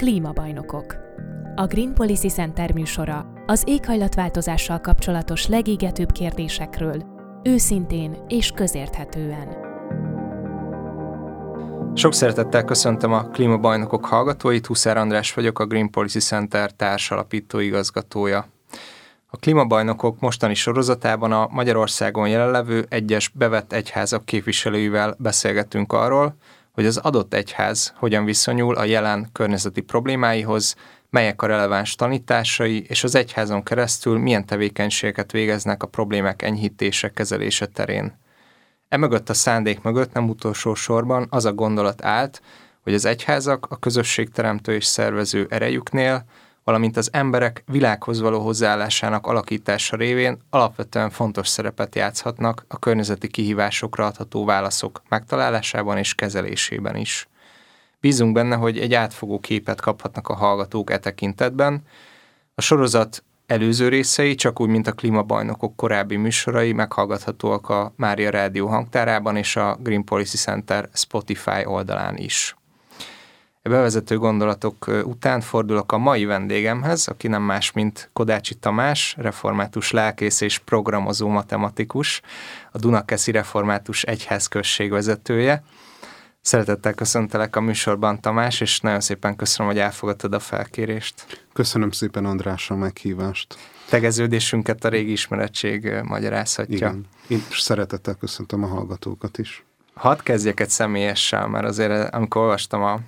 Klímabajnokok. 0.00 0.96
A 1.54 1.66
Green 1.66 1.94
Policy 1.94 2.28
Center 2.28 2.72
műsora 2.72 3.32
az 3.46 3.62
éghajlatváltozással 3.66 4.80
kapcsolatos 4.80 5.46
legégetőbb 5.46 6.12
kérdésekről, 6.12 7.04
őszintén 7.42 8.24
és 8.28 8.50
közérthetően. 8.50 9.48
Sok 11.94 12.14
szeretettel 12.14 12.64
köszöntöm 12.64 13.12
a 13.12 13.28
klímabajnokok 13.28 14.06
hallgatóit, 14.06 14.66
Huszár 14.66 14.96
András 14.96 15.34
vagyok, 15.34 15.58
a 15.58 15.66
Green 15.66 15.90
Policy 15.90 16.20
Center 16.20 16.72
társalapító 16.72 17.58
igazgatója. 17.58 18.46
A 19.26 19.36
klímabajnokok 19.36 20.20
mostani 20.20 20.54
sorozatában 20.54 21.32
a 21.32 21.48
Magyarországon 21.50 22.28
jelenlevő 22.28 22.86
egyes 22.88 23.28
bevett 23.28 23.72
egyházak 23.72 24.24
képviselőivel 24.24 25.14
beszélgetünk 25.18 25.92
arról, 25.92 26.36
hogy 26.80 26.88
az 26.88 26.96
adott 26.96 27.34
egyház 27.34 27.92
hogyan 27.96 28.24
viszonyul 28.24 28.74
a 28.74 28.84
jelen 28.84 29.28
környezeti 29.32 29.80
problémáihoz, 29.80 30.74
melyek 31.10 31.42
a 31.42 31.46
releváns 31.46 31.94
tanításai, 31.94 32.84
és 32.88 33.04
az 33.04 33.14
egyházon 33.14 33.62
keresztül 33.62 34.18
milyen 34.18 34.46
tevékenységeket 34.46 35.32
végeznek 35.32 35.82
a 35.82 35.86
problémák 35.86 36.42
enyhítése, 36.42 37.10
kezelése 37.10 37.66
terén. 37.66 38.18
Emögött 38.88 39.28
a 39.28 39.34
szándék 39.34 39.82
mögött 39.82 40.12
nem 40.12 40.28
utolsó 40.28 40.74
sorban 40.74 41.26
az 41.30 41.44
a 41.44 41.52
gondolat 41.52 42.04
állt, 42.04 42.42
hogy 42.82 42.94
az 42.94 43.04
egyházak 43.04 43.66
a 43.70 43.78
közösségteremtő 43.78 44.74
és 44.74 44.84
szervező 44.84 45.46
erejüknél, 45.50 46.24
valamint 46.70 46.96
az 46.96 47.08
emberek 47.12 47.62
világhoz 47.66 48.20
való 48.20 48.40
hozzáállásának 48.40 49.26
alakítása 49.26 49.96
révén 49.96 50.38
alapvetően 50.50 51.10
fontos 51.10 51.48
szerepet 51.48 51.94
játszhatnak 51.94 52.64
a 52.68 52.78
környezeti 52.78 53.28
kihívásokra 53.28 54.06
adható 54.06 54.44
válaszok 54.44 55.02
megtalálásában 55.08 55.98
és 55.98 56.14
kezelésében 56.14 56.96
is. 56.96 57.28
Bízunk 58.00 58.32
benne, 58.32 58.56
hogy 58.56 58.78
egy 58.78 58.94
átfogó 58.94 59.40
képet 59.40 59.80
kaphatnak 59.80 60.28
a 60.28 60.34
hallgatók 60.34 60.90
e 60.90 60.98
tekintetben. 60.98 61.82
A 62.54 62.60
sorozat 62.60 63.24
előző 63.46 63.88
részei, 63.88 64.34
csak 64.34 64.60
úgy, 64.60 64.68
mint 64.68 64.86
a 64.86 64.92
klímabajnokok 64.92 65.76
korábbi 65.76 66.16
műsorai 66.16 66.72
meghallgathatóak 66.72 67.68
a 67.68 67.92
Mária 67.96 68.30
Rádió 68.30 68.66
hangtárában 68.66 69.36
és 69.36 69.56
a 69.56 69.76
Green 69.80 70.04
Policy 70.04 70.36
Center 70.36 70.88
Spotify 70.92 71.64
oldalán 71.64 72.16
is. 72.16 72.54
Bevezető 73.62 74.18
gondolatok 74.18 74.86
után 75.04 75.40
fordulok 75.40 75.92
a 75.92 75.98
mai 75.98 76.24
vendégemhez, 76.24 77.08
aki 77.08 77.28
nem 77.28 77.42
más, 77.42 77.72
mint 77.72 78.10
Kodácsi 78.12 78.54
Tamás, 78.54 79.14
református 79.18 79.90
lelkész 79.90 80.40
és 80.40 80.58
programozó 80.58 81.28
matematikus, 81.28 82.20
a 82.72 82.78
Dunakeszi 82.78 83.30
Református 83.30 84.02
Egyházközség 84.02 84.90
vezetője. 84.90 85.62
Szeretettel 86.40 86.94
köszöntelek 86.94 87.56
a 87.56 87.60
műsorban, 87.60 88.20
Tamás, 88.20 88.60
és 88.60 88.80
nagyon 88.80 89.00
szépen 89.00 89.36
köszönöm, 89.36 89.72
hogy 89.72 89.80
elfogadtad 89.80 90.34
a 90.34 90.38
felkérést. 90.38 91.44
Köszönöm 91.52 91.90
szépen, 91.90 92.24
András, 92.24 92.70
a 92.70 92.76
meghívást. 92.76 93.56
Tegeződésünket 93.88 94.84
a 94.84 94.88
régi 94.88 95.12
ismeretség 95.12 95.92
magyarázhatja. 96.02 96.76
Igen. 96.76 97.06
Én 97.28 97.42
szeretettel 97.50 98.14
köszöntöm 98.14 98.62
a 98.64 98.66
hallgatókat 98.66 99.38
is. 99.38 99.64
Hadd 99.94 100.22
kezdjek 100.22 100.60
egy 100.60 100.70
személyessel, 100.70 101.46
mert 101.46 101.64
azért 101.64 102.14
amikor 102.14 102.42
olvastam 102.42 102.82
a 102.82 103.00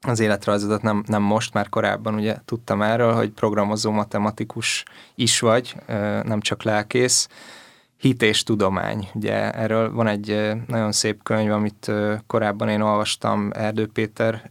az 0.00 0.20
életrajzodat 0.20 0.82
nem, 0.82 1.02
nem 1.06 1.22
most, 1.22 1.54
már 1.54 1.68
korábban 1.68 2.14
ugye 2.14 2.36
tudtam 2.44 2.82
erről, 2.82 3.14
hogy 3.14 3.30
programozó 3.30 3.90
matematikus 3.90 4.84
is 5.14 5.40
vagy, 5.40 5.76
nem 6.22 6.40
csak 6.40 6.62
lelkész. 6.62 7.28
Hit 7.98 8.22
és 8.22 8.42
tudomány. 8.42 9.08
Ugye 9.14 9.52
erről 9.52 9.92
van 9.92 10.06
egy 10.06 10.52
nagyon 10.66 10.92
szép 10.92 11.22
könyv, 11.22 11.52
amit 11.52 11.92
korábban 12.26 12.68
én 12.68 12.80
olvastam, 12.80 13.50
Erdő 13.54 13.86
Péter 13.86 14.42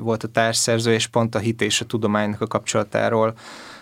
volt 0.00 0.22
a 0.22 0.28
társszerző, 0.28 0.92
és 0.92 1.06
pont 1.06 1.34
a 1.34 1.38
hit 1.38 1.62
és 1.62 1.80
a 1.80 1.84
tudománynak 1.84 2.40
a 2.40 2.46
kapcsolatáról 2.46 3.34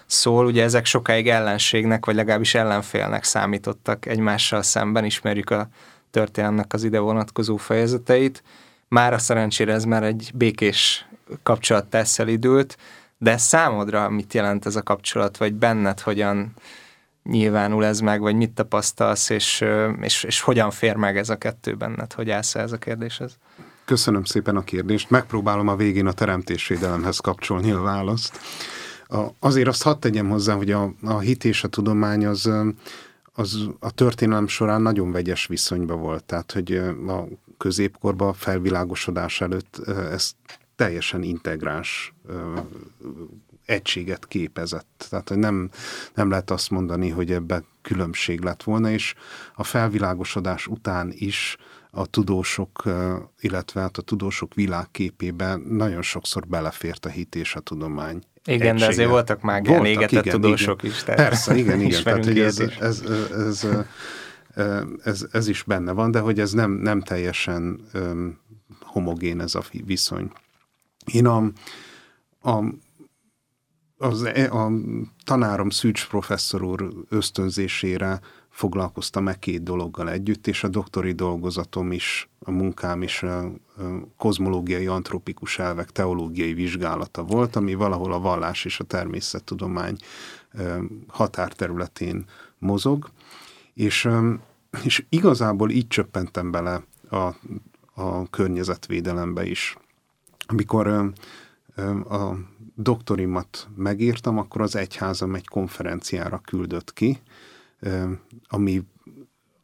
szól. 0.06 0.46
Ugye 0.46 0.62
ezek 0.62 0.84
sokáig 0.84 1.28
ellenségnek, 1.28 2.06
vagy 2.06 2.14
legalábbis 2.14 2.55
ellenfélnek 2.55 3.24
számítottak 3.24 4.06
egymással 4.06 4.62
szemben, 4.62 5.05
ismerjük 5.05 5.50
a 5.50 5.68
történelmnek 6.11 6.73
az 6.73 6.85
ide 6.85 6.98
vonatkozó 6.98 7.56
fejezeteit. 7.56 8.42
Már 8.88 9.12
a 9.12 9.18
szerencsére 9.18 9.72
ez 9.72 9.84
már 9.84 10.02
egy 10.02 10.30
békés 10.34 11.08
kapcsolat 11.42 11.86
tesz 11.86 12.18
elidült, 12.18 12.76
de 13.18 13.36
számodra 13.36 14.08
mit 14.08 14.34
jelent 14.34 14.66
ez 14.66 14.76
a 14.76 14.82
kapcsolat, 14.82 15.36
vagy 15.36 15.54
benned 15.54 16.00
hogyan 16.00 16.54
nyilvánul 17.22 17.84
ez 17.84 18.00
meg, 18.00 18.20
vagy 18.20 18.36
mit 18.36 18.50
tapasztalsz, 18.50 19.30
és, 19.30 19.64
és, 20.00 20.24
és 20.24 20.40
hogyan 20.40 20.70
fér 20.70 20.96
meg 20.96 21.16
ez 21.16 21.28
a 21.28 21.36
kettő 21.36 21.74
benned, 21.74 22.12
hogy 22.12 22.30
állsz 22.30 22.54
ez 22.54 22.72
a 22.72 22.76
kérdéshez? 22.76 23.38
Köszönöm 23.84 24.24
szépen 24.24 24.56
a 24.56 24.64
kérdést. 24.64 25.10
Megpróbálom 25.10 25.68
a 25.68 25.76
végén 25.76 26.06
a 26.06 26.12
teremtésvédelemhez 26.12 27.18
kapcsolni 27.18 27.70
a 27.70 27.80
választ. 27.80 28.38
A, 29.06 29.26
azért 29.38 29.68
azt 29.68 29.82
hadd 29.82 30.00
tegyem 30.00 30.28
hozzá, 30.28 30.55
hogy 30.55 30.70
a, 30.70 30.92
a 31.02 31.18
hit 31.18 31.44
és 31.44 31.64
a 31.64 31.68
tudomány 31.68 32.26
az, 32.26 32.50
az 33.32 33.68
a 33.80 33.90
történelem 33.90 34.48
során 34.48 34.82
nagyon 34.82 35.12
vegyes 35.12 35.46
viszonyban 35.46 36.00
volt. 36.00 36.24
Tehát, 36.24 36.52
hogy 36.52 36.72
a 37.06 37.24
középkorban 37.58 38.33
felvilágosodás 38.33 39.41
előtt 39.41 39.79
ezt 39.89 40.35
teljesen 40.77 41.23
integráns 41.23 42.14
egységet 43.69 44.27
képezett. 44.27 45.07
Tehát 45.11 45.29
hogy 45.29 45.39
nem, 45.39 45.70
nem 46.14 46.30
lehet 46.30 46.51
azt 46.51 46.70
mondani, 46.70 47.08
hogy 47.08 47.33
ebben 47.33 47.64
különbség 47.83 48.41
lett 48.41 48.63
volna, 48.63 48.91
és 48.91 49.14
a 49.55 49.64
felvilágosodás 49.64 50.67
után 50.67 51.13
is 51.14 51.57
a 51.91 52.07
tudósok, 52.07 52.83
illetve 53.41 53.80
hát 53.80 53.97
a 53.97 54.02
tudósok 54.02 54.55
világképében 54.55 55.61
nagyon 55.61 56.02
sokszor 56.02 56.47
belefért 56.47 57.07
a 57.07 57.08
hit 57.08 57.35
és 57.35 57.55
a 57.55 57.61
tudomány. 57.61 58.23
Igen, 58.45 58.67
egysége. 58.67 58.79
de 58.79 58.86
azért 58.86 59.08
voltak 59.08 59.41
már 59.41 59.64
voltak, 59.64 59.86
elégetett 59.86 60.24
igen, 60.24 60.41
tudósok 60.41 60.83
igen. 60.83 60.95
is. 60.95 61.02
Tehát 61.02 61.20
Persze, 61.20 61.57
igen, 61.57 61.80
igen. 61.86 62.02
Tehát, 62.02 62.24
hogy 62.24 62.39
ez, 62.39 62.58
ez, 62.58 62.70
ez, 62.80 63.02
ez, 63.33 63.67
ez, 65.05 65.27
ez 65.33 65.48
is 65.48 65.63
benne 65.63 65.92
van, 65.92 66.11
de 66.11 66.20
hogy 66.20 66.41
ez 66.41 66.52
nem, 66.52 66.70
nem 66.70 67.01
teljesen 67.01 67.80
homogén 68.80 69.41
ez 69.41 69.55
a 69.55 69.63
viszony. 69.85 70.33
Én 71.13 71.27
a, 71.27 71.51
a, 72.41 72.64
az, 73.98 74.23
e, 74.23 74.52
a 74.52 74.70
tanárom 75.24 75.70
Szűcs 75.70 76.08
professzor 76.08 76.63
úr 76.63 76.92
ösztönzésére 77.08 78.20
foglalkoztam 78.51 79.23
meg 79.23 79.39
két 79.39 79.63
dologgal 79.63 80.11
együtt, 80.11 80.47
és 80.47 80.64
a 80.64 80.68
doktori 80.68 81.13
dolgozatom 81.13 81.92
is, 81.92 82.29
a 82.39 82.51
munkám 82.51 83.02
is 83.02 83.23
a, 83.23 83.52
kozmológiai 84.17 84.86
antropikus 84.86 85.58
elvek 85.58 85.91
teológiai 85.91 86.55
vizsgálata 86.55 87.23
volt, 87.23 87.57
ami 87.57 87.74
valahol 87.74 88.13
a 88.13 88.20
vallás 88.20 88.64
és 88.64 88.80
a 88.80 88.85
természettudomány 88.85 89.97
határterületén 91.07 92.24
mozog, 92.58 93.11
és, 93.74 94.08
és 94.84 95.05
igazából 95.08 95.70
így 95.70 95.86
csöppentem 95.86 96.51
bele 96.51 96.84
a, 97.11 97.34
a 97.95 98.30
környezetvédelembe 98.30 99.45
is. 99.46 99.77
Amikor 100.46 100.86
a 102.08 102.34
doktorimat 102.74 103.68
megírtam, 103.77 104.39
akkor 104.39 104.61
az 104.61 104.77
egyházam 104.77 105.34
egy 105.34 105.48
konferenciára 105.48 106.39
küldött 106.39 106.92
ki, 106.92 107.20
ami, 108.48 108.83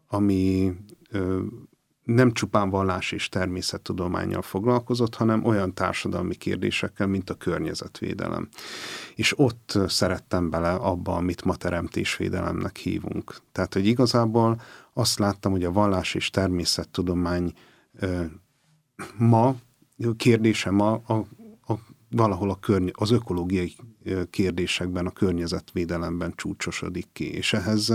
ami 0.09 0.72
nem 2.04 2.32
csupán 2.32 2.71
vallás 2.71 3.12
és 3.12 3.28
természettudományjal 3.28 4.42
foglalkozott, 4.42 5.15
hanem 5.15 5.44
olyan 5.44 5.75
társadalmi 5.75 6.34
kérdésekkel, 6.34 7.06
mint 7.06 7.31
a 7.31 7.34
környezetvédelem. 7.34 8.48
És 9.15 9.38
ott 9.38 9.78
szerettem 9.86 10.50
bele 10.50 10.72
abba, 10.72 11.15
amit 11.15 11.44
ma 11.44 11.56
teremtésvédelemnek 11.56 12.76
hívunk. 12.76 13.36
Tehát, 13.53 13.72
hogy 13.75 13.86
igazából 13.86 14.60
azt 14.94 15.19
láttam, 15.19 15.53
hogy 15.53 15.65
a 15.65 15.72
vallás 15.72 16.15
és 16.15 16.31
természettudomány 16.31 17.53
ma 19.19 19.56
kérdésem 20.16 20.80
a, 20.80 20.92
a, 21.07 21.15
a 21.66 21.74
valahol 22.10 22.51
a 22.51 22.59
körny- 22.59 22.92
az 22.95 23.10
ökológiai 23.10 23.77
kérdésekben, 24.30 25.07
a 25.07 25.10
környezetvédelemben 25.10 26.33
csúcsosodik 26.36 27.07
ki, 27.13 27.34
és 27.34 27.53
ehhez 27.53 27.92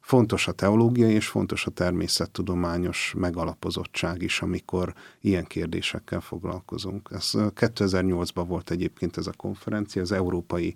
fontos 0.00 0.48
a 0.48 0.52
teológiai 0.52 1.12
és 1.12 1.26
fontos 1.26 1.66
a 1.66 1.70
természettudományos 1.70 3.14
megalapozottság 3.16 4.22
is, 4.22 4.42
amikor 4.42 4.94
ilyen 5.20 5.44
kérdésekkel 5.44 6.20
foglalkozunk. 6.20 7.08
Ez 7.12 7.30
2008-ban 7.34 8.44
volt 8.46 8.70
egyébként 8.70 9.16
ez 9.16 9.26
a 9.26 9.32
konferencia, 9.36 10.02
az 10.02 10.12
Európai 10.12 10.74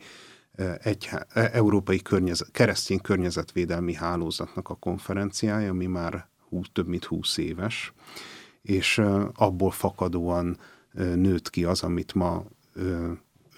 egy 0.83 1.09
Európai 1.33 2.03
Környezet, 2.03 2.51
Keresztény 2.51 3.01
Környezetvédelmi 3.01 3.95
Hálózatnak 3.95 4.69
a 4.69 4.75
konferenciája, 4.75 5.71
ami 5.71 5.87
már 5.87 6.29
hú, 6.49 6.61
több 6.73 6.87
mint 6.87 7.05
20 7.05 7.37
éves, 7.37 7.93
és 8.63 9.03
abból 9.35 9.71
fakadóan 9.71 10.59
nőtt 10.93 11.51
ki 11.51 11.65
az, 11.65 11.83
amit 11.83 12.15
ma 12.15 12.45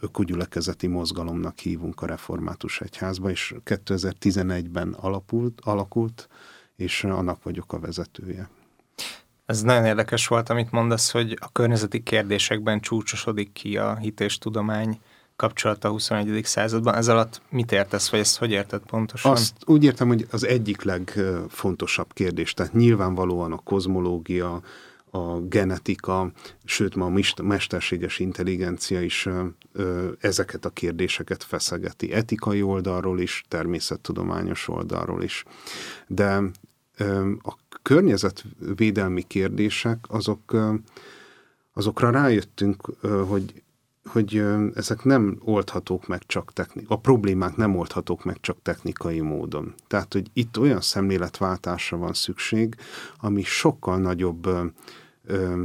ökogyülekezeti 0.00 0.86
mozgalomnak 0.86 1.58
hívunk 1.58 2.02
a 2.02 2.06
református 2.06 2.80
egyházba, 2.80 3.30
és 3.30 3.54
2011-ben 3.64 4.92
alapult, 4.92 5.60
alakult, 5.60 6.28
és 6.76 7.04
annak 7.04 7.42
vagyok 7.42 7.72
a 7.72 7.78
vezetője. 7.78 8.48
Ez 9.46 9.62
nagyon 9.62 9.84
érdekes 9.84 10.26
volt, 10.26 10.48
amit 10.48 10.70
mondasz, 10.70 11.10
hogy 11.10 11.36
a 11.40 11.52
környezeti 11.52 12.02
kérdésekben 12.02 12.80
csúcsosodik 12.80 13.52
ki 13.52 13.76
a 13.76 13.96
hit 13.96 14.20
és 14.20 14.38
tudomány 14.38 15.00
kapcsolata 15.36 15.88
a 15.88 15.90
21. 15.90 16.44
században. 16.44 16.94
Ez 16.94 17.08
alatt 17.08 17.40
mit 17.48 17.72
értesz, 17.72 18.10
vagy 18.10 18.20
ezt 18.20 18.38
hogy 18.38 18.50
érted 18.50 18.80
pontosan? 18.80 19.32
Azt 19.32 19.54
úgy 19.64 19.84
értem, 19.84 20.08
hogy 20.08 20.26
az 20.30 20.46
egyik 20.46 20.82
legfontosabb 20.82 22.12
kérdés, 22.12 22.54
tehát 22.54 22.72
nyilvánvalóan 22.72 23.52
a 23.52 23.60
kozmológia, 23.64 24.62
a 25.10 25.40
genetika, 25.40 26.32
sőt 26.64 26.94
ma 26.94 27.06
a 27.06 27.42
mesterséges 27.42 28.18
intelligencia 28.18 29.02
is 29.02 29.28
ezeket 30.20 30.64
a 30.64 30.70
kérdéseket 30.70 31.42
feszegeti. 31.42 32.12
Etikai 32.12 32.62
oldalról 32.62 33.20
is, 33.20 33.44
természettudományos 33.48 34.68
oldalról 34.68 35.22
is. 35.22 35.44
De 36.06 36.42
a 37.42 37.56
környezetvédelmi 37.82 39.22
kérdések, 39.22 40.04
azok, 40.08 40.56
azokra 41.72 42.10
rájöttünk, 42.10 42.82
hogy 43.28 43.62
hogy 44.06 44.44
ezek 44.74 45.04
nem 45.04 45.38
oldhatók 45.44 46.06
meg 46.06 46.22
csak 46.26 46.52
technikai, 46.52 46.96
a 46.96 47.00
problémák 47.00 47.56
nem 47.56 47.76
oldhatók 47.76 48.24
meg 48.24 48.40
csak 48.40 48.62
technikai 48.62 49.20
módon. 49.20 49.74
Tehát, 49.86 50.12
hogy 50.12 50.30
itt 50.32 50.58
olyan 50.58 50.80
szemléletváltásra 50.80 51.96
van 51.96 52.12
szükség, 52.12 52.74
ami 53.20 53.42
sokkal 53.42 53.98
nagyobb 53.98 54.46
ö, 54.46 54.64
ö, 55.24 55.64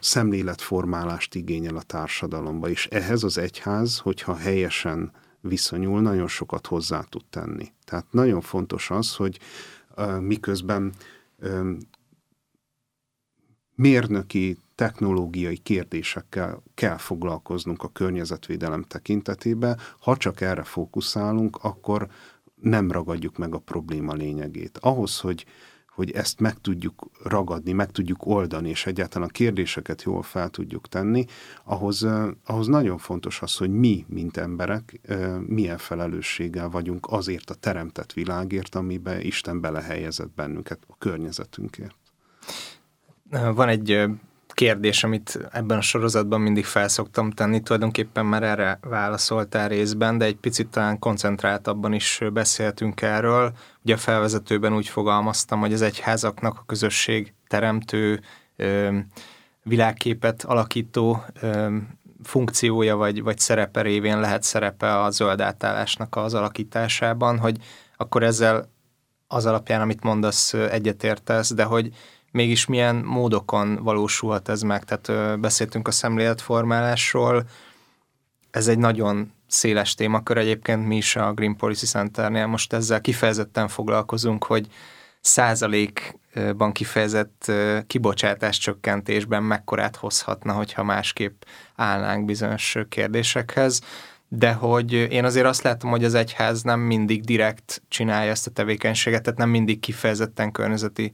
szemléletformálást 0.00 1.34
igényel 1.34 1.76
a 1.76 1.82
társadalomba, 1.82 2.68
és 2.68 2.86
ehhez 2.86 3.22
az 3.22 3.38
egyház, 3.38 3.98
hogyha 3.98 4.34
helyesen 4.36 5.12
viszonyul, 5.40 6.00
nagyon 6.00 6.28
sokat 6.28 6.66
hozzá 6.66 7.00
tud 7.00 7.24
tenni. 7.30 7.72
Tehát 7.84 8.06
nagyon 8.10 8.40
fontos 8.40 8.90
az, 8.90 9.14
hogy 9.14 9.38
ö, 9.94 10.20
miközben 10.20 10.92
ö, 11.38 11.72
mérnöki 13.74 14.58
technológiai 14.80 15.56
kérdésekkel 15.56 16.62
kell 16.74 16.96
foglalkoznunk 16.96 17.82
a 17.82 17.88
környezetvédelem 17.88 18.82
tekintetében. 18.82 19.78
Ha 20.00 20.16
csak 20.16 20.40
erre 20.40 20.62
fókuszálunk, 20.62 21.56
akkor 21.56 22.08
nem 22.54 22.90
ragadjuk 22.90 23.38
meg 23.38 23.54
a 23.54 23.58
probléma 23.58 24.12
lényegét. 24.12 24.78
Ahhoz, 24.78 25.18
hogy, 25.18 25.46
hogy 25.94 26.10
ezt 26.10 26.40
meg 26.40 26.60
tudjuk 26.60 27.10
ragadni, 27.24 27.72
meg 27.72 27.90
tudjuk 27.90 28.26
oldani, 28.26 28.68
és 28.68 28.86
egyáltalán 28.86 29.28
a 29.28 29.32
kérdéseket 29.32 30.02
jól 30.02 30.22
fel 30.22 30.48
tudjuk 30.48 30.88
tenni, 30.88 31.24
ahhoz, 31.64 32.06
ahhoz 32.44 32.66
nagyon 32.66 32.98
fontos 32.98 33.42
az, 33.42 33.56
hogy 33.56 33.70
mi, 33.70 34.04
mint 34.08 34.36
emberek, 34.36 35.00
milyen 35.46 35.78
felelősséggel 35.78 36.68
vagyunk 36.68 37.06
azért 37.10 37.50
a 37.50 37.54
teremtett 37.54 38.12
világért, 38.12 38.74
amiben 38.74 39.20
Isten 39.20 39.60
belehelyezett 39.60 40.34
bennünket, 40.34 40.78
a 40.86 40.96
környezetünkért. 40.98 41.94
Van 43.30 43.68
egy 43.68 44.10
kérdés, 44.60 45.04
amit 45.04 45.48
ebben 45.52 45.78
a 45.78 45.80
sorozatban 45.80 46.40
mindig 46.40 46.64
felszoktam 46.64 47.30
tenni, 47.30 47.60
tulajdonképpen 47.60 48.26
már 48.26 48.42
erre 48.42 48.78
válaszoltál 48.82 49.68
részben, 49.68 50.18
de 50.18 50.24
egy 50.24 50.36
picit 50.36 50.68
talán 50.68 50.98
koncentráltabban 50.98 51.92
is 51.92 52.20
beszéltünk 52.32 53.02
erről. 53.02 53.52
Ugye 53.84 53.94
a 53.94 53.98
felvezetőben 53.98 54.74
úgy 54.74 54.88
fogalmaztam, 54.88 55.60
hogy 55.60 55.72
az 55.72 55.82
egyházaknak 55.82 56.58
a 56.58 56.64
közösség 56.66 57.34
teremtő, 57.48 58.20
világképet 59.62 60.42
alakító 60.42 61.24
funkciója 62.22 62.96
vagy, 62.96 63.22
vagy 63.22 63.38
szerepe 63.38 63.82
révén 63.82 64.20
lehet 64.20 64.42
szerepe 64.42 65.00
a 65.00 65.10
zöld 65.10 65.40
átállásnak 65.40 66.16
az 66.16 66.34
alakításában, 66.34 67.38
hogy 67.38 67.56
akkor 67.96 68.22
ezzel 68.22 68.68
az 69.26 69.46
alapján, 69.46 69.80
amit 69.80 70.02
mondasz, 70.02 70.52
egyetértesz, 70.54 71.54
de 71.54 71.64
hogy 71.64 71.90
mégis 72.30 72.66
milyen 72.66 72.96
módokon 72.96 73.82
valósulhat 73.82 74.48
ez 74.48 74.62
meg. 74.62 74.84
Tehát 74.84 75.40
beszéltünk 75.40 75.88
a 75.88 75.90
szemléletformálásról, 75.90 77.44
ez 78.50 78.68
egy 78.68 78.78
nagyon 78.78 79.32
széles 79.46 79.94
témakör 79.94 80.36
egyébként 80.36 80.86
mi 80.86 80.96
is 80.96 81.16
a 81.16 81.32
Green 81.32 81.56
Policy 81.56 81.86
Centernél 81.86 82.46
most 82.46 82.72
ezzel 82.72 83.00
kifejezetten 83.00 83.68
foglalkozunk, 83.68 84.44
hogy 84.44 84.66
százalékban 85.20 86.72
kifejezett 86.72 87.52
kibocsátás 87.86 88.58
csökkentésben 88.58 89.42
mekkorát 89.42 89.96
hozhatna, 89.96 90.52
hogyha 90.52 90.84
másképp 90.84 91.42
állnánk 91.76 92.24
bizonyos 92.24 92.76
kérdésekhez. 92.88 93.80
De 94.28 94.52
hogy 94.52 94.92
én 94.92 95.24
azért 95.24 95.46
azt 95.46 95.62
látom, 95.62 95.90
hogy 95.90 96.04
az 96.04 96.14
egyház 96.14 96.62
nem 96.62 96.80
mindig 96.80 97.24
direkt 97.24 97.82
csinálja 97.88 98.30
ezt 98.30 98.46
a 98.46 98.50
tevékenységet, 98.50 99.22
tehát 99.22 99.38
nem 99.38 99.50
mindig 99.50 99.80
kifejezetten 99.80 100.52
környezeti 100.52 101.12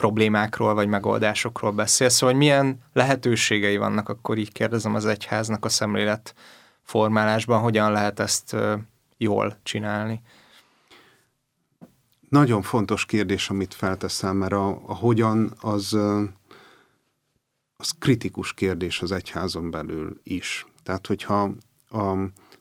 problémákról 0.00 0.74
vagy 0.74 0.88
megoldásokról 0.88 1.72
beszél. 1.72 2.08
Szóval, 2.08 2.34
hogy 2.34 2.44
milyen 2.44 2.78
lehetőségei 2.92 3.76
vannak, 3.76 4.08
akkor 4.08 4.38
így 4.38 4.52
kérdezem 4.52 4.94
az 4.94 5.06
egyháznak 5.06 5.64
a 5.64 5.68
szemlélet 5.68 6.34
formálásban, 6.82 7.60
hogyan 7.60 7.92
lehet 7.92 8.20
ezt 8.20 8.56
jól 9.16 9.56
csinálni? 9.62 10.22
Nagyon 12.28 12.62
fontos 12.62 13.06
kérdés, 13.06 13.50
amit 13.50 13.74
felteszem, 13.74 14.36
mert 14.36 14.52
a, 14.52 14.68
a 14.68 14.94
hogyan 14.94 15.52
az, 15.60 15.92
az 17.76 17.90
kritikus 17.98 18.54
kérdés 18.54 19.00
az 19.00 19.12
egyházon 19.12 19.70
belül 19.70 20.20
is. 20.22 20.66
Tehát, 20.82 21.06
hogyha 21.06 21.50
a, 21.90 22.14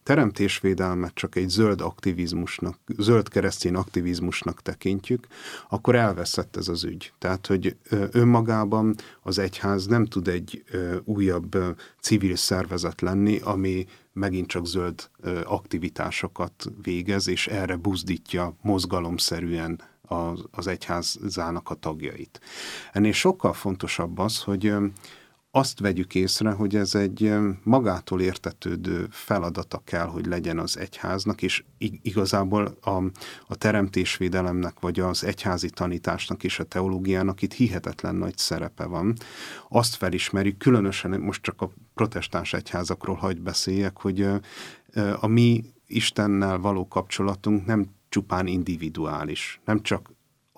teremtésvédelmet 0.09 1.13
csak 1.13 1.35
egy 1.35 1.49
zöld 1.49 1.81
aktivizmusnak, 1.81 2.77
zöld 2.97 3.29
keresztény 3.29 3.75
aktivizmusnak 3.75 4.61
tekintjük, 4.61 5.27
akkor 5.69 5.95
elveszett 5.95 6.55
ez 6.55 6.67
az 6.67 6.83
ügy. 6.83 7.13
Tehát, 7.17 7.47
hogy 7.47 7.75
önmagában 8.11 8.95
az 9.21 9.37
egyház 9.37 9.85
nem 9.85 10.05
tud 10.05 10.27
egy 10.27 10.63
újabb 11.03 11.57
civil 12.01 12.35
szervezet 12.35 13.01
lenni, 13.01 13.39
ami 13.43 13.85
megint 14.13 14.47
csak 14.47 14.65
zöld 14.65 15.09
aktivitásokat 15.43 16.71
végez, 16.81 17.27
és 17.27 17.47
erre 17.47 17.75
buzdítja 17.75 18.55
mozgalomszerűen 18.61 19.81
az, 20.01 20.43
az 20.51 20.67
egyházának 20.67 21.69
a 21.69 21.73
tagjait. 21.73 22.39
Ennél 22.91 23.11
sokkal 23.11 23.53
fontosabb 23.53 24.17
az, 24.17 24.41
hogy 24.41 24.73
azt 25.51 25.79
vegyük 25.79 26.15
észre, 26.15 26.51
hogy 26.51 26.75
ez 26.75 26.95
egy 26.95 27.33
magától 27.63 28.21
értetődő 28.21 29.07
feladata 29.09 29.81
kell, 29.83 30.05
hogy 30.05 30.25
legyen 30.25 30.59
az 30.59 30.77
egyháznak, 30.77 31.41
és 31.41 31.63
igazából 32.01 32.77
a, 32.81 33.03
a 33.47 33.55
teremtésvédelemnek, 33.55 34.79
vagy 34.79 34.99
az 34.99 35.23
egyházi 35.23 35.69
tanításnak 35.69 36.43
és 36.43 36.59
a 36.59 36.63
teológiának 36.63 37.41
itt 37.41 37.53
hihetetlen 37.53 38.15
nagy 38.15 38.37
szerepe 38.37 38.85
van. 38.85 39.15
Azt 39.69 39.95
felismerjük, 39.95 40.57
különösen 40.57 41.19
most 41.19 41.41
csak 41.41 41.61
a 41.61 41.71
protestáns 41.93 42.53
egyházakról 42.53 43.15
hagy 43.15 43.41
beszéljek, 43.41 43.97
hogy 43.97 44.27
a 45.19 45.27
mi 45.27 45.63
Istennel 45.87 46.57
való 46.57 46.87
kapcsolatunk 46.87 47.65
nem 47.65 47.85
csupán 48.09 48.47
individuális, 48.47 49.61
nem 49.65 49.81
csak 49.81 50.09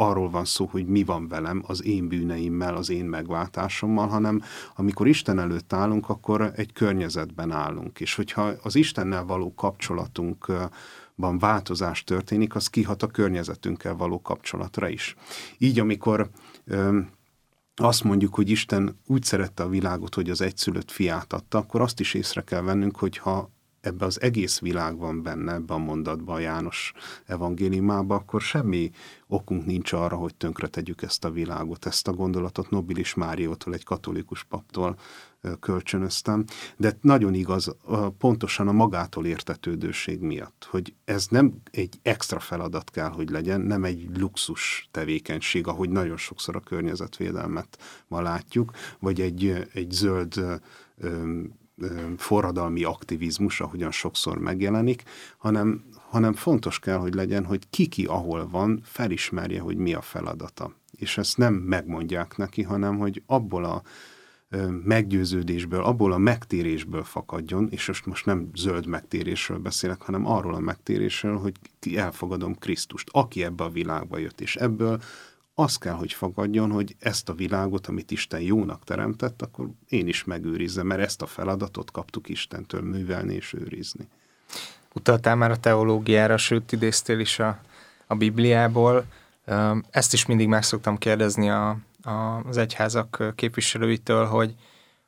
arról 0.02 0.30
van 0.30 0.46
szó, 0.46 0.66
hogy 0.66 0.86
mi 0.86 1.04
van 1.04 1.28
velem, 1.28 1.64
az 1.68 1.84
én 1.84 2.08
bűneimmel, 2.08 2.76
az 2.76 2.90
én 2.90 3.06
megváltásommal, 3.06 4.08
hanem 4.08 4.42
amikor 4.76 5.08
Isten 5.08 5.40
előtt 5.40 5.74
állunk, 5.74 6.10
akkor 6.10 6.52
egy 6.56 6.74
környezetben 6.74 7.52
állunk. 7.52 8.00
És 8.00 8.16
hogyha 8.16 8.52
az 8.64 8.76
Istennel 8.76 9.26
való 9.26 9.54
kapcsolatunkban 9.54 11.40
változás 11.40 12.04
történik, 12.04 12.56
az 12.56 12.68
kihat 12.68 13.04
a 13.04 13.08
környezetünkkel 13.08 13.96
való 13.96 14.22
kapcsolatra 14.22 14.88
is. 14.88 15.16
Így, 15.58 15.80
amikor 15.80 16.30
azt 17.76 18.04
mondjuk, 18.04 18.36
hogy 18.36 18.50
Isten 18.50 19.00
úgy 19.08 19.24
szerette 19.24 19.64
a 19.64 19.70
világot, 19.70 20.16
hogy 20.16 20.30
az 20.30 20.42
egyszülött 20.42 20.92
fiát 20.92 21.34
adta, 21.34 21.58
akkor 21.58 21.82
azt 21.82 22.00
is 22.00 22.14
észre 22.14 22.42
kell 22.42 22.62
vennünk, 22.62 22.98
hogy 22.98 23.18
ha 23.18 23.52
ebbe 23.82 24.06
az 24.06 24.22
egész 24.22 24.60
világ 24.60 24.98
van 24.98 25.24
benne, 25.24 25.54
ebbe 25.54 25.74
a 25.74 25.78
mondatban, 25.78 26.36
a 26.36 26.40
János 26.40 26.94
evangéliumában, 27.26 28.18
akkor 28.18 28.42
semmi 28.42 28.92
okunk 29.28 29.66
nincs 29.66 29.94
arra, 29.94 30.16
hogy 30.16 30.36
tönkre 30.36 30.68
tegyük 30.68 31.02
ezt 31.02 31.26
a 31.26 31.32
világot. 31.32 31.86
Ezt 31.86 32.08
a 32.08 32.14
gondolatot 32.14 32.70
Nobilis 32.70 33.14
Máriótól, 33.14 33.74
egy 33.74 33.84
katolikus 33.84 34.44
paptól 34.44 34.98
kölcsönöztem, 35.60 36.46
de 36.78 36.98
nagyon 37.02 37.34
igaz, 37.34 37.76
pontosan 38.18 38.68
a 38.68 38.72
magától 38.72 39.26
értetődőség 39.26 40.20
miatt, 40.20 40.68
hogy 40.70 40.94
ez 41.06 41.28
nem 41.28 41.54
egy 41.72 42.00
extra 42.02 42.40
feladat 42.40 42.90
kell, 42.90 43.10
hogy 43.10 43.30
legyen, 43.30 43.62
nem 43.62 43.84
egy 43.84 44.10
luxus 44.18 44.88
tevékenység, 44.92 45.68
ahogy 45.68 45.90
nagyon 45.90 46.18
sokszor 46.18 46.56
a 46.56 46.60
környezetvédelmet 46.60 47.78
ma 48.08 48.22
látjuk, 48.22 48.72
vagy 49.00 49.22
egy, 49.22 49.68
egy 49.74 49.92
zöld 49.92 50.62
forradalmi 52.18 52.84
aktivizmus, 52.84 53.62
ahogyan 53.62 53.92
sokszor 53.92 54.38
megjelenik, 54.38 55.04
hanem, 55.38 55.84
hanem 56.10 56.34
fontos 56.34 56.80
kell, 56.80 56.98
hogy 56.98 57.14
legyen, 57.14 57.46
hogy 57.46 57.70
ki-ki 57.70 58.06
ahol 58.06 58.48
van, 58.50 58.82
felismerje, 58.84 59.62
hogy 59.62 59.78
mi 59.78 59.94
a 59.94 60.02
feladata. 60.02 60.74
És 60.98 61.18
ezt 61.18 61.38
nem 61.38 61.54
megmondják 61.54 62.38
neki, 62.38 62.62
hanem 62.62 62.98
hogy 62.98 63.24
abból 63.26 63.64
a 63.64 63.82
meggyőződésből, 64.84 65.84
abból 65.84 66.12
a 66.12 66.18
megtérésből 66.18 67.04
fakadjon, 67.04 67.68
és 67.70 67.88
most, 67.88 68.06
most 68.06 68.26
nem 68.26 68.50
zöld 68.56 68.86
megtérésről 68.86 69.58
beszélek, 69.58 70.02
hanem 70.02 70.26
arról 70.26 70.54
a 70.54 70.60
megtérésről, 70.60 71.38
hogy 71.38 71.54
elfogadom 71.96 72.56
Krisztust, 72.56 73.10
aki 73.12 73.44
ebbe 73.44 73.64
a 73.64 73.70
világba 73.70 74.18
jött, 74.18 74.42
és 74.42 74.56
ebből 74.56 75.02
az 75.56 75.78
kell, 75.78 75.94
hogy 75.94 76.14
fogadjon, 76.14 76.72
hogy 76.72 76.96
ezt 77.00 77.30
a 77.30 77.34
világot, 77.34 77.88
amit 77.88 78.12
Isten 78.12 78.42
jónak 78.42 78.84
teremtett, 78.84 79.42
akkor 79.42 79.70
én 79.88 80.08
is 80.08 80.24
megőrizzem, 80.24 80.88
mert 80.88 81.02
ezt 81.02 81.22
a 81.22 81.26
feladatot 81.26 81.92
kaptuk 81.92 82.30
Istentől 82.30 82.82
művelni 82.82 83.34
és 83.34 83.54
őrizni. 83.54 84.08
Utaltál 84.94 85.36
már 85.36 85.52
a 85.52 85.58
teológiára, 85.58 86.38
sőt 86.38 86.72
idéztél 86.72 87.20
is 87.20 87.40
a, 87.40 87.60
a 88.08 88.16
Bibliából. 88.16 89.06
Ezt 89.90 90.14
is 90.14 90.26
mindig 90.26 90.48
meg 90.48 90.64
szoktam 90.64 90.98
kérdezni 90.98 91.50
a, 91.50 91.78
a, 92.04 92.12
az 92.48 92.58
egyházak 92.58 93.34
képviselőitől, 93.36 94.26
hogy, 94.26 94.56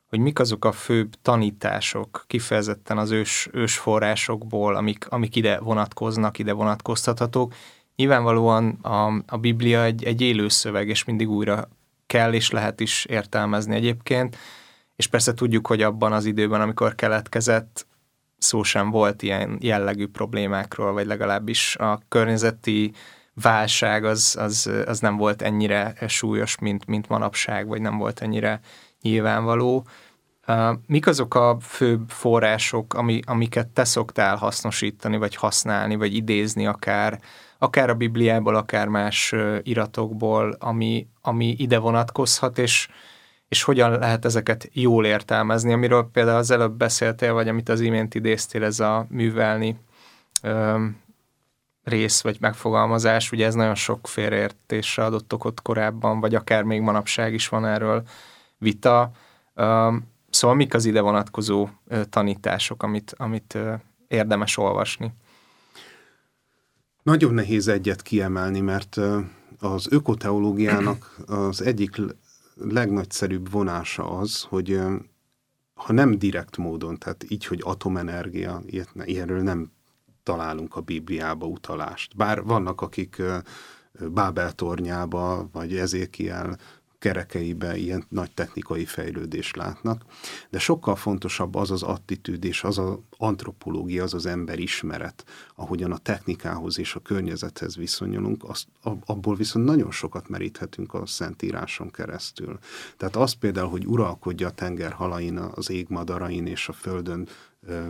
hogy 0.08 0.18
mik 0.18 0.38
azok 0.38 0.64
a 0.64 0.72
főbb 0.72 1.14
tanítások 1.22 2.24
kifejezetten 2.26 2.98
az 2.98 3.10
ős, 3.10 3.48
ős 3.52 3.78
forrásokból, 3.78 4.76
amik, 4.76 5.06
amik 5.08 5.36
ide 5.36 5.58
vonatkoznak, 5.58 6.38
ide 6.38 6.52
vonatkoztathatók. 6.52 7.54
Nyilvánvalóan 7.96 8.68
a, 8.82 9.06
a 9.26 9.36
Biblia 9.36 9.82
egy, 9.82 10.04
egy 10.04 10.20
élő 10.20 10.48
szöveg, 10.48 10.88
és 10.88 11.04
mindig 11.04 11.30
újra 11.30 11.68
kell 12.06 12.32
és 12.32 12.50
lehet 12.50 12.80
is 12.80 13.04
értelmezni 13.04 13.74
egyébként, 13.74 14.36
és 14.96 15.06
persze 15.06 15.34
tudjuk, 15.34 15.66
hogy 15.66 15.82
abban 15.82 16.12
az 16.12 16.24
időben, 16.24 16.60
amikor 16.60 16.94
keletkezett, 16.94 17.86
szó 18.38 18.62
sem 18.62 18.90
volt 18.90 19.22
ilyen 19.22 19.58
jellegű 19.60 20.06
problémákról, 20.06 20.92
vagy 20.92 21.06
legalábbis 21.06 21.76
a 21.76 22.00
környezeti 22.08 22.92
válság 23.34 24.04
az, 24.04 24.36
az, 24.40 24.70
az 24.86 24.98
nem 24.98 25.16
volt 25.16 25.42
ennyire 25.42 25.94
súlyos, 26.08 26.58
mint, 26.58 26.86
mint 26.86 27.08
manapság, 27.08 27.66
vagy 27.66 27.80
nem 27.80 27.98
volt 27.98 28.20
ennyire 28.20 28.60
nyilvánvaló. 29.02 29.86
Mik 30.86 31.06
azok 31.06 31.34
a 31.34 31.56
főbb 31.60 32.08
források, 32.08 32.94
ami, 32.94 33.20
amiket 33.26 33.68
te 33.68 33.84
szoktál 33.84 34.36
hasznosítani, 34.36 35.16
vagy 35.16 35.34
használni, 35.34 35.96
vagy 35.96 36.14
idézni 36.14 36.66
akár, 36.66 37.20
akár 37.64 37.90
a 37.90 37.94
Bibliából, 37.94 38.54
akár 38.54 38.88
más 38.88 39.34
iratokból, 39.62 40.56
ami, 40.58 41.06
ami 41.20 41.54
ide 41.58 41.78
vonatkozhat, 41.78 42.58
és, 42.58 42.88
és 43.48 43.62
hogyan 43.62 43.98
lehet 43.98 44.24
ezeket 44.24 44.68
jól 44.72 45.06
értelmezni, 45.06 45.72
amiről 45.72 46.08
például 46.12 46.38
az 46.38 46.50
előbb 46.50 46.72
beszéltél, 46.72 47.32
vagy 47.32 47.48
amit 47.48 47.68
az 47.68 47.80
imént 47.80 48.14
idéztél, 48.14 48.64
ez 48.64 48.80
a 48.80 49.06
művelni 49.08 49.76
ö, 50.42 50.84
rész, 51.84 52.22
vagy 52.22 52.36
megfogalmazás, 52.40 53.32
ugye 53.32 53.46
ez 53.46 53.54
nagyon 53.54 53.74
sok 53.74 54.08
félreértésre 54.08 55.04
adott 55.04 55.32
okot 55.32 55.62
korábban, 55.62 56.20
vagy 56.20 56.34
akár 56.34 56.62
még 56.62 56.80
manapság 56.80 57.34
is 57.34 57.48
van 57.48 57.66
erről 57.66 58.02
vita. 58.58 59.10
Ö, 59.54 59.94
szóval 60.30 60.56
mik 60.56 60.74
az 60.74 60.84
ide 60.84 61.00
vonatkozó 61.00 61.68
ö, 61.86 62.04
tanítások, 62.04 62.82
amit, 62.82 63.14
amit 63.16 63.54
ö, 63.54 63.74
érdemes 64.08 64.56
olvasni? 64.56 65.12
Nagyon 67.04 67.34
nehéz 67.34 67.68
egyet 67.68 68.02
kiemelni, 68.02 68.60
mert 68.60 69.00
az 69.58 69.86
ökoteológiának 69.90 71.16
az 71.26 71.62
egyik 71.62 71.96
legnagyszerűbb 72.54 73.50
vonása 73.50 74.10
az, 74.18 74.42
hogy 74.42 74.80
ha 75.74 75.92
nem 75.92 76.18
direkt 76.18 76.56
módon, 76.56 76.98
tehát 76.98 77.30
így, 77.30 77.46
hogy 77.46 77.60
atomenergia, 77.64 78.62
ilyenről 79.04 79.42
nem 79.42 79.70
találunk 80.22 80.76
a 80.76 80.80
Bibliába 80.80 81.46
utalást. 81.46 82.16
Bár 82.16 82.42
vannak, 82.42 82.80
akik 82.80 83.22
Bábel 84.12 84.52
tornyába, 84.52 85.48
vagy 85.52 85.76
Ezékiel 85.76 86.58
kerekeibe 87.04 87.76
ilyen 87.76 88.04
nagy 88.08 88.30
technikai 88.30 88.84
fejlődést 88.84 89.56
látnak, 89.56 90.04
de 90.50 90.58
sokkal 90.58 90.96
fontosabb 90.96 91.54
az 91.54 91.70
az 91.70 91.82
attitűd 91.82 92.44
és 92.44 92.62
az 92.64 92.78
az 92.78 92.98
antropológia, 93.16 94.02
az 94.02 94.14
az 94.14 94.26
emberismeret, 94.26 95.24
ahogyan 95.54 95.92
a 95.92 95.98
technikához 95.98 96.78
és 96.78 96.94
a 96.94 97.00
környezethez 97.00 97.76
viszonyulunk, 97.76 98.44
azt, 98.48 98.66
abból 99.04 99.36
viszont 99.36 99.64
nagyon 99.64 99.90
sokat 99.90 100.28
meríthetünk 100.28 100.94
a 100.94 101.06
Szentíráson 101.06 101.90
keresztül. 101.90 102.58
Tehát 102.96 103.16
az 103.16 103.32
például, 103.32 103.70
hogy 103.70 103.86
uralkodja 103.86 104.46
a 104.46 104.50
tenger 104.50 104.92
halain, 104.92 105.38
az 105.38 105.70
égmadarain 105.70 106.46
és 106.46 106.68
a 106.68 106.72
földön 106.72 107.28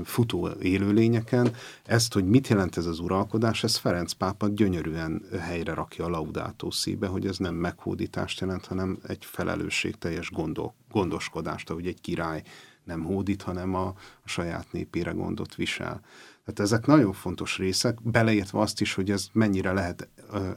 futó 0.05 0.49
élőlényeken. 0.49 1.55
Ezt, 1.85 2.13
hogy 2.13 2.25
mit 2.25 2.49
jelent 2.49 2.77
ez 2.77 2.87
az 2.87 2.99
uralkodás, 2.99 3.65
ez 3.65 3.77
Ferenc 3.77 4.13
pápa 4.13 4.49
gyönyörűen 4.49 5.23
helyre 5.41 5.75
rakja 5.75 6.05
a 6.05 6.09
laudátó 6.09 6.71
szíbe, 6.71 7.07
hogy 7.07 7.27
ez 7.27 7.39
nem 7.39 7.55
meghódítást 7.55 8.41
jelent, 8.41 8.67
hanem 8.67 8.99
egy 9.07 9.25
felelősségteljes 9.25 10.31
gondol, 10.31 10.75
gondoskodást, 10.91 11.71
ahogy 11.71 11.87
egy 11.87 12.01
király 12.01 12.43
nem 12.85 13.05
hódít, 13.05 13.43
hanem 13.43 13.75
a, 13.75 13.87
a 14.23 14.29
saját 14.29 14.67
népére 14.73 15.11
gondot 15.11 15.55
visel. 15.55 16.01
Tehát 16.45 16.61
ezek 16.61 16.87
nagyon 16.87 17.13
fontos 17.13 17.59
részek, 17.59 18.03
beleértve 18.03 18.61
azt 18.61 18.81
is, 18.81 18.95
hogy 18.95 19.11
ez 19.11 19.29
mennyire 19.33 19.73
lehet 19.73 20.09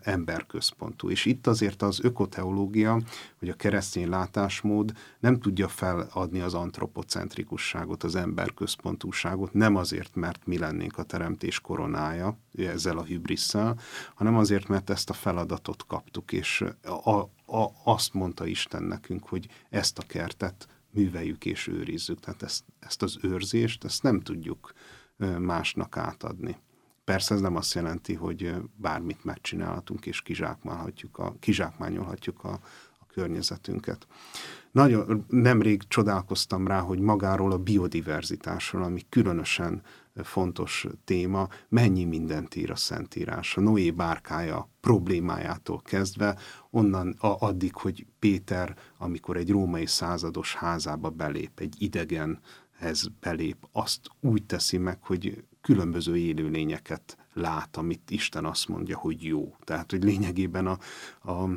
emberközpontú. 0.02 1.10
És 1.10 1.26
itt 1.26 1.48
azért 1.48 1.82
az 1.82 2.00
ökoteológia, 2.04 3.02
vagy 3.40 3.50
a 3.50 3.54
keresztény 3.54 4.10
látásmód 4.10 4.92
nem 5.20 5.40
tudja 5.40 5.68
feladni 5.68 6.40
az 6.40 6.54
antropocentrikusságot, 6.54 8.04
az 8.04 8.16
emberközpontúságot, 8.16 9.54
nem 9.54 9.76
azért, 9.76 10.16
mert 10.16 10.46
mi 10.46 10.58
lennénk 10.58 10.98
a 10.98 11.04
teremtés 11.04 11.60
koronája 11.60 12.38
ezzel 12.58 12.98
a 12.98 13.04
hübrisszel, 13.04 13.80
hanem 14.16 14.36
azért, 14.36 14.68
mert 14.68 14.90
ezt 14.90 15.10
a 15.10 15.14
feladatot 15.14 15.86
kaptuk, 15.88 16.32
és 16.32 16.64
a, 16.84 17.20
a, 17.20 17.72
azt 17.84 18.14
mondta 18.14 18.46
Isten 18.46 18.84
nekünk, 18.84 19.28
hogy 19.28 19.48
ezt 19.70 19.98
a 19.98 20.04
kertet 20.08 20.68
műveljük 20.90 21.46
és 21.46 21.68
őrizzük. 21.68 22.20
Tehát 22.20 22.44
ezt, 22.44 22.64
ezt 22.80 23.02
az 23.02 23.18
őrzést, 23.22 23.84
ezt 23.84 24.04
nem 24.04 24.22
tudjuk 24.22 24.74
másnak 25.40 25.98
átadni. 25.98 26.58
Persze 27.08 27.34
ez 27.34 27.42
nem 27.42 27.56
azt 27.56 27.74
jelenti, 27.74 28.14
hogy 28.14 28.54
bármit 28.76 29.24
megcsinálhatunk 29.24 30.06
és 30.06 30.22
kizsákmányolhatjuk 30.22 31.18
a, 31.18 31.36
kizsákmányolhatjuk 31.40 32.44
a, 32.44 32.60
a 33.00 33.06
környezetünket. 33.08 34.08
Nagyon 34.72 35.26
nemrég 35.30 35.88
csodálkoztam 35.88 36.68
rá, 36.68 36.80
hogy 36.80 37.00
magáról 37.00 37.52
a 37.52 37.58
biodiverzitásról, 37.58 38.84
ami 38.84 39.02
különösen 39.10 39.82
fontos 40.16 40.88
téma, 41.04 41.48
mennyi 41.70 42.04
mindent 42.04 42.56
ír 42.56 42.72
a 42.72 42.76
Szentírás. 42.76 43.58
A 43.58 43.62
Noé 43.62 43.92
bárkája 43.92 44.70
problémájától 44.82 45.82
kezdve, 45.82 46.38
onnan 46.70 47.16
a, 47.20 47.36
addig, 47.40 47.76
hogy 47.76 48.06
Péter, 48.20 48.76
amikor 48.98 49.38
egy 49.38 49.50
római 49.50 49.86
százados 49.86 50.56
házába 50.56 51.10
belép, 51.10 51.60
egy 51.60 51.76
idegen 51.78 52.40
ez 52.80 53.04
belép, 53.20 53.68
azt 53.72 54.00
úgy 54.20 54.44
teszi 54.46 54.78
meg, 54.78 54.98
hogy 55.02 55.44
különböző 55.62 56.18
élőlényeket 56.18 57.18
lát, 57.34 57.78
amit 57.78 58.12
Isten 58.12 58.46
azt 58.46 58.68
mondja, 58.68 58.98
hogy 58.98 59.24
jó. 59.24 59.56
Tehát, 59.64 59.92
hogy 59.92 60.04
lényegében 60.04 60.68
a, 60.68 60.78
a, 61.32 61.50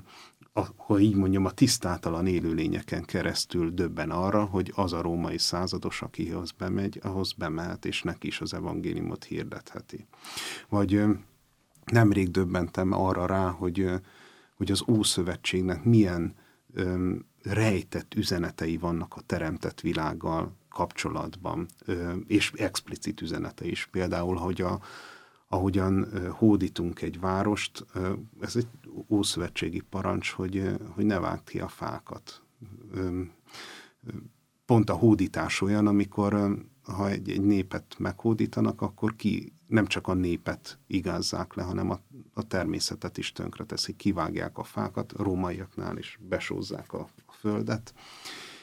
a, 0.53 0.67
ha 0.77 0.99
így 0.99 1.15
mondjam, 1.15 1.45
a 1.45 1.51
tisztátalan 1.51 2.27
élőlényeken 2.27 3.05
keresztül 3.05 3.71
döbben 3.71 4.11
arra, 4.11 4.45
hogy 4.45 4.73
az 4.75 4.93
a 4.93 5.03
római 5.03 5.39
százados, 5.39 6.03
akihoz 6.03 6.51
bemegy, 6.51 6.99
ahhoz 7.03 7.33
bemehet, 7.33 7.85
és 7.85 8.03
neki 8.03 8.27
is 8.27 8.41
az 8.41 8.55
evangéliumot 8.55 9.25
hirdetheti. 9.25 10.07
Vagy 10.69 11.03
nemrég 11.85 12.31
döbbentem 12.31 12.93
arra 12.93 13.27
rá, 13.27 13.49
hogy, 13.49 13.91
hogy 14.57 14.71
az 14.71 14.85
Ószövetségnek 14.89 15.85
milyen 15.85 16.35
öm, 16.75 17.25
rejtett 17.43 18.15
üzenetei 18.15 18.77
vannak 18.77 19.15
a 19.17 19.21
teremtett 19.21 19.81
világgal 19.81 20.59
kapcsolatban, 20.71 21.67
és 22.27 22.53
explicit 22.57 23.21
üzenete 23.21 23.67
is. 23.67 23.87
Például, 23.87 24.37
hogy 24.37 24.61
a, 24.61 24.81
ahogyan 25.49 26.09
hódítunk 26.31 27.03
egy 27.03 27.21
várost, 27.21 27.87
ez 28.41 28.57
egy 28.57 28.69
ószövetségi 29.09 29.81
parancs, 29.81 30.31
hogy, 30.31 30.71
hogy 30.95 31.05
ne 31.05 31.19
vágd 31.19 31.49
ki 31.49 31.61
a 31.61 31.69
fákat. 31.69 32.43
Pont 34.67 34.91
a 34.91 34.95
hódítás 34.95 35.61
olyan, 35.61 35.87
amikor 35.87 36.59
ha 36.83 37.09
egy, 37.09 37.31
egy 37.31 37.43
népet 37.43 37.95
meghódítanak, 37.99 38.83
akkor 38.83 39.17
ki 39.17 39.53
nem 39.67 39.87
csak 39.87 40.09
a 40.09 40.15
népet 40.15 40.79
igázzák 40.87 41.55
le, 41.55 41.63
hanem 41.63 41.91
a, 41.91 42.01
a 42.35 42.47
természetet 42.47 43.19
is 43.19 43.33
tönkreteszik, 43.33 43.97
kivágják 43.97 44.59
a 44.59 44.65
fákat, 44.65 45.13
a 45.13 45.23
rómaiaknál 45.23 45.99
is 45.99 46.19
besózzák 46.29 46.93
a, 46.93 47.09
a 47.27 47.33
földet. 47.33 47.95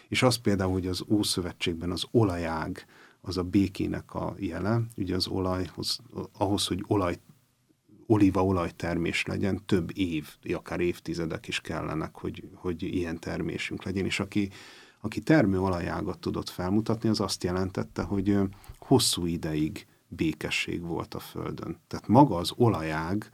És 0.08 0.24
az 0.24 0.36
például, 0.36 0.72
hogy 0.72 0.88
az 0.88 1.04
Ószövetségben 1.10 1.92
az 1.92 2.06
olajág, 2.12 2.86
az 3.22 3.38
a 3.38 3.44
békének 3.44 4.14
a 4.14 4.36
jele, 4.38 4.82
ugye 4.98 5.16
az 5.16 5.28
olajhoz, 5.28 6.00
ahhoz, 6.38 6.68
hogy 6.68 6.84
olaj, 6.88 7.20
olívaolaj 8.06 8.72
termés 8.76 9.26
legyen, 9.26 9.66
több 9.66 9.98
év, 9.98 10.28
akár 10.54 10.80
évtizedek 10.80 11.48
is 11.48 11.62
kellenek, 11.62 12.16
hogy, 12.16 12.50
hogy 12.54 12.84
ilyen 12.84 13.20
termésünk 13.20 13.84
legyen, 13.84 14.06
és 14.06 14.20
aki, 14.20 14.50
aki 15.02 15.20
termőolajágat 15.20 16.20
tudott 16.20 16.50
felmutatni, 16.50 17.10
az 17.10 17.20
azt 17.20 17.44
jelentette, 17.44 18.02
hogy 18.02 18.38
hosszú 18.80 19.26
ideig 19.26 19.88
békesség 20.08 20.82
volt 20.82 21.14
a 21.14 21.20
Földön. 21.20 21.78
Tehát 21.88 22.08
maga 22.08 22.36
az 22.36 22.52
olajág, 22.56 23.30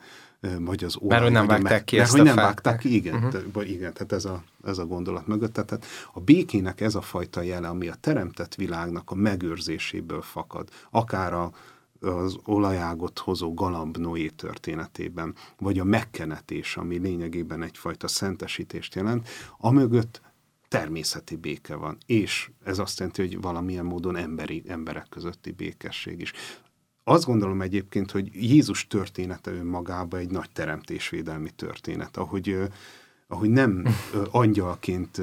vagy 0.59 0.83
az 0.83 0.95
olaj. 0.97 1.09
Mert 1.09 1.23
hogy 1.23 1.31
nem 1.31 1.47
vágták 1.47 1.83
ki 1.83 1.95
mert, 1.95 2.07
ezt 2.07 2.17
hogy 2.17 2.25
nem 2.25 2.35
vágták 2.35 2.79
ki, 2.79 2.93
igen, 2.93 3.15
uh-huh. 3.15 3.31
te, 3.53 3.65
igen, 3.65 3.93
tehát 3.93 4.11
ez 4.11 4.25
a, 4.25 4.43
ez 4.63 4.77
a 4.77 4.85
gondolat 4.85 5.27
mögött. 5.27 5.53
Tehát 5.53 5.85
a 6.13 6.19
békének 6.19 6.81
ez 6.81 6.95
a 6.95 7.01
fajta 7.01 7.41
jele, 7.41 7.67
ami 7.67 7.87
a 7.87 7.95
teremtett 7.99 8.55
világnak 8.55 9.11
a 9.11 9.15
megőrzéséből 9.15 10.21
fakad, 10.21 10.69
akár 10.91 11.33
a 11.33 11.51
az 12.03 12.37
olajágot 12.45 13.19
hozó 13.19 13.53
galamb 13.53 13.97
Noé 13.97 14.27
történetében, 14.27 15.35
vagy 15.59 15.79
a 15.79 15.83
megkenetés, 15.83 16.77
ami 16.77 16.97
lényegében 16.97 17.61
egyfajta 17.61 18.07
szentesítést 18.07 18.95
jelent, 18.95 19.27
amögött 19.57 20.21
természeti 20.67 21.35
béke 21.35 21.75
van, 21.75 21.97
és 22.05 22.49
ez 22.63 22.79
azt 22.79 22.99
jelenti, 22.99 23.21
hogy 23.21 23.41
valamilyen 23.41 23.85
módon 23.85 24.15
emberi, 24.15 24.63
emberek 24.67 25.07
közötti 25.09 25.51
békesség 25.51 26.21
is. 26.21 26.33
Azt 27.03 27.25
gondolom 27.25 27.61
egyébként, 27.61 28.11
hogy 28.11 28.29
Jézus 28.33 28.87
története 28.87 29.51
önmagában 29.51 30.19
egy 30.19 30.31
nagy 30.31 30.49
teremtésvédelmi 30.53 31.49
történet, 31.49 32.17
ahogy, 32.17 32.57
ahogy 33.27 33.49
nem 33.49 33.85
angyalként 34.31 35.21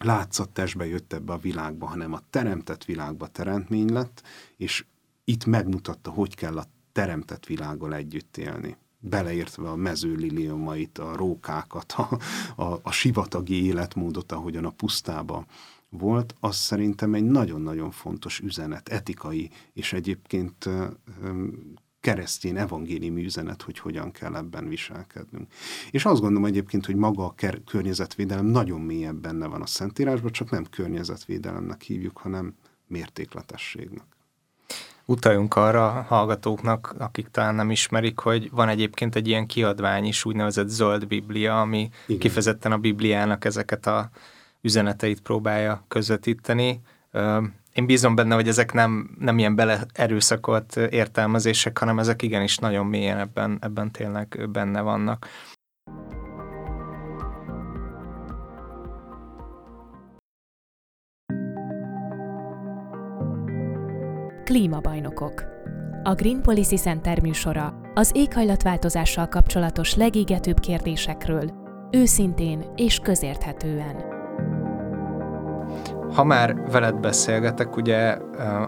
látszat 0.00 0.50
testbe 0.50 0.86
jött 0.86 1.12
ebbe 1.12 1.32
a 1.32 1.38
világba, 1.38 1.86
hanem 1.86 2.12
a 2.12 2.20
teremtett 2.30 2.84
világba 2.84 3.26
teremtmény 3.26 3.92
lett, 3.92 4.22
és 4.56 4.84
itt 5.24 5.44
megmutatta, 5.44 6.10
hogy 6.10 6.34
kell 6.34 6.58
a 6.58 6.64
teremtett 6.92 7.46
világgal 7.46 7.94
együtt 7.94 8.36
élni. 8.36 8.76
Beleértve 8.98 9.68
a 9.68 9.76
mezőliliomait, 9.76 10.98
a 10.98 11.16
rókákat, 11.16 11.92
a, 11.92 12.18
a, 12.62 12.78
a 12.82 12.90
sivatagi 12.90 13.64
életmódot, 13.64 14.32
ahogyan 14.32 14.64
a 14.64 14.70
pusztába 14.70 15.44
volt, 15.98 16.34
az 16.40 16.56
szerintem 16.56 17.14
egy 17.14 17.24
nagyon-nagyon 17.24 17.90
fontos 17.90 18.40
üzenet, 18.40 18.88
etikai, 18.88 19.50
és 19.72 19.92
egyébként 19.92 20.68
keresztény 22.00 22.56
evangéliumi 22.56 23.24
üzenet, 23.24 23.62
hogy 23.62 23.78
hogyan 23.78 24.10
kell 24.10 24.36
ebben 24.36 24.68
viselkednünk. 24.68 25.52
És 25.90 26.04
azt 26.04 26.20
gondolom 26.20 26.44
egyébként, 26.44 26.86
hogy 26.86 26.96
maga 26.96 27.24
a 27.24 27.34
környezetvédelem 27.66 28.46
nagyon 28.46 28.80
mélyen 28.80 29.20
benne 29.20 29.46
van 29.46 29.62
a 29.62 29.66
Szentírásban, 29.66 30.32
csak 30.32 30.50
nem 30.50 30.64
környezetvédelemnek 30.70 31.82
hívjuk, 31.82 32.18
hanem 32.18 32.54
mértékletességnek. 32.86 34.04
Utaljunk 35.04 35.56
arra 35.56 35.86
a 35.86 36.02
hallgatóknak, 36.02 36.94
akik 36.98 37.28
talán 37.28 37.54
nem 37.54 37.70
ismerik, 37.70 38.18
hogy 38.18 38.50
van 38.50 38.68
egyébként 38.68 39.14
egy 39.14 39.28
ilyen 39.28 39.46
kiadvány 39.46 40.04
is, 40.04 40.24
úgynevezett 40.24 40.68
zöld 40.68 41.06
biblia, 41.06 41.60
ami 41.60 41.90
Igen. 42.06 42.20
kifejezetten 42.20 42.72
a 42.72 42.78
bibliának 42.78 43.44
ezeket 43.44 43.86
a 43.86 44.10
üzeneteit 44.62 45.20
próbálja 45.20 45.84
közvetíteni. 45.88 46.80
Én 47.72 47.86
bízom 47.86 48.14
benne, 48.14 48.34
hogy 48.34 48.48
ezek 48.48 48.72
nem, 48.72 49.16
nem 49.18 49.38
ilyen 49.38 49.54
beleerőszakolt 49.54 50.76
értelmezések, 50.76 51.78
hanem 51.78 51.98
ezek 51.98 52.22
igenis 52.22 52.58
nagyon 52.58 52.86
mélyen 52.86 53.18
ebben, 53.18 53.58
ebben 53.60 53.90
tényleg 53.90 54.48
benne 54.52 54.80
vannak. 54.80 55.26
Klímabajnokok 64.44 65.44
A 66.02 66.14
Green 66.14 66.42
Policy 66.42 66.76
Center 66.76 67.20
műsora 67.20 67.80
az 67.94 68.10
éghajlatváltozással 68.14 69.28
kapcsolatos 69.28 69.94
legégetőbb 69.94 70.60
kérdésekről, 70.60 71.52
őszintén 71.90 72.72
és 72.76 72.98
közérthetően. 72.98 74.11
Ha 76.14 76.24
már 76.24 76.54
veled 76.70 76.94
beszélgetek, 76.94 77.76
ugye, 77.76 78.18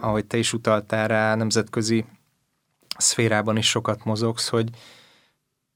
ahogy 0.01 0.25
te 0.25 0.37
is 0.37 0.53
utaltál 0.53 1.09
rá, 1.09 1.35
nemzetközi 1.35 2.05
szférában 2.99 3.57
is 3.57 3.69
sokat 3.69 4.05
mozogsz, 4.05 4.49
hogy 4.49 4.69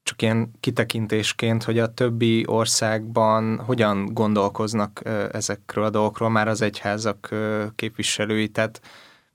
csak 0.03 0.21
ilyen 0.21 0.51
kitekintésként, 0.59 1.63
hogy 1.63 1.79
a 1.79 1.93
többi 1.93 2.43
országban 2.47 3.59
hogyan 3.59 4.13
gondolkoznak 4.13 5.01
ezekről 5.31 5.83
a 5.83 5.89
dolgokról, 5.89 6.29
már 6.29 6.47
az 6.47 6.61
egyházak 6.61 7.29
képviselői, 7.75 8.47
tehát 8.47 8.81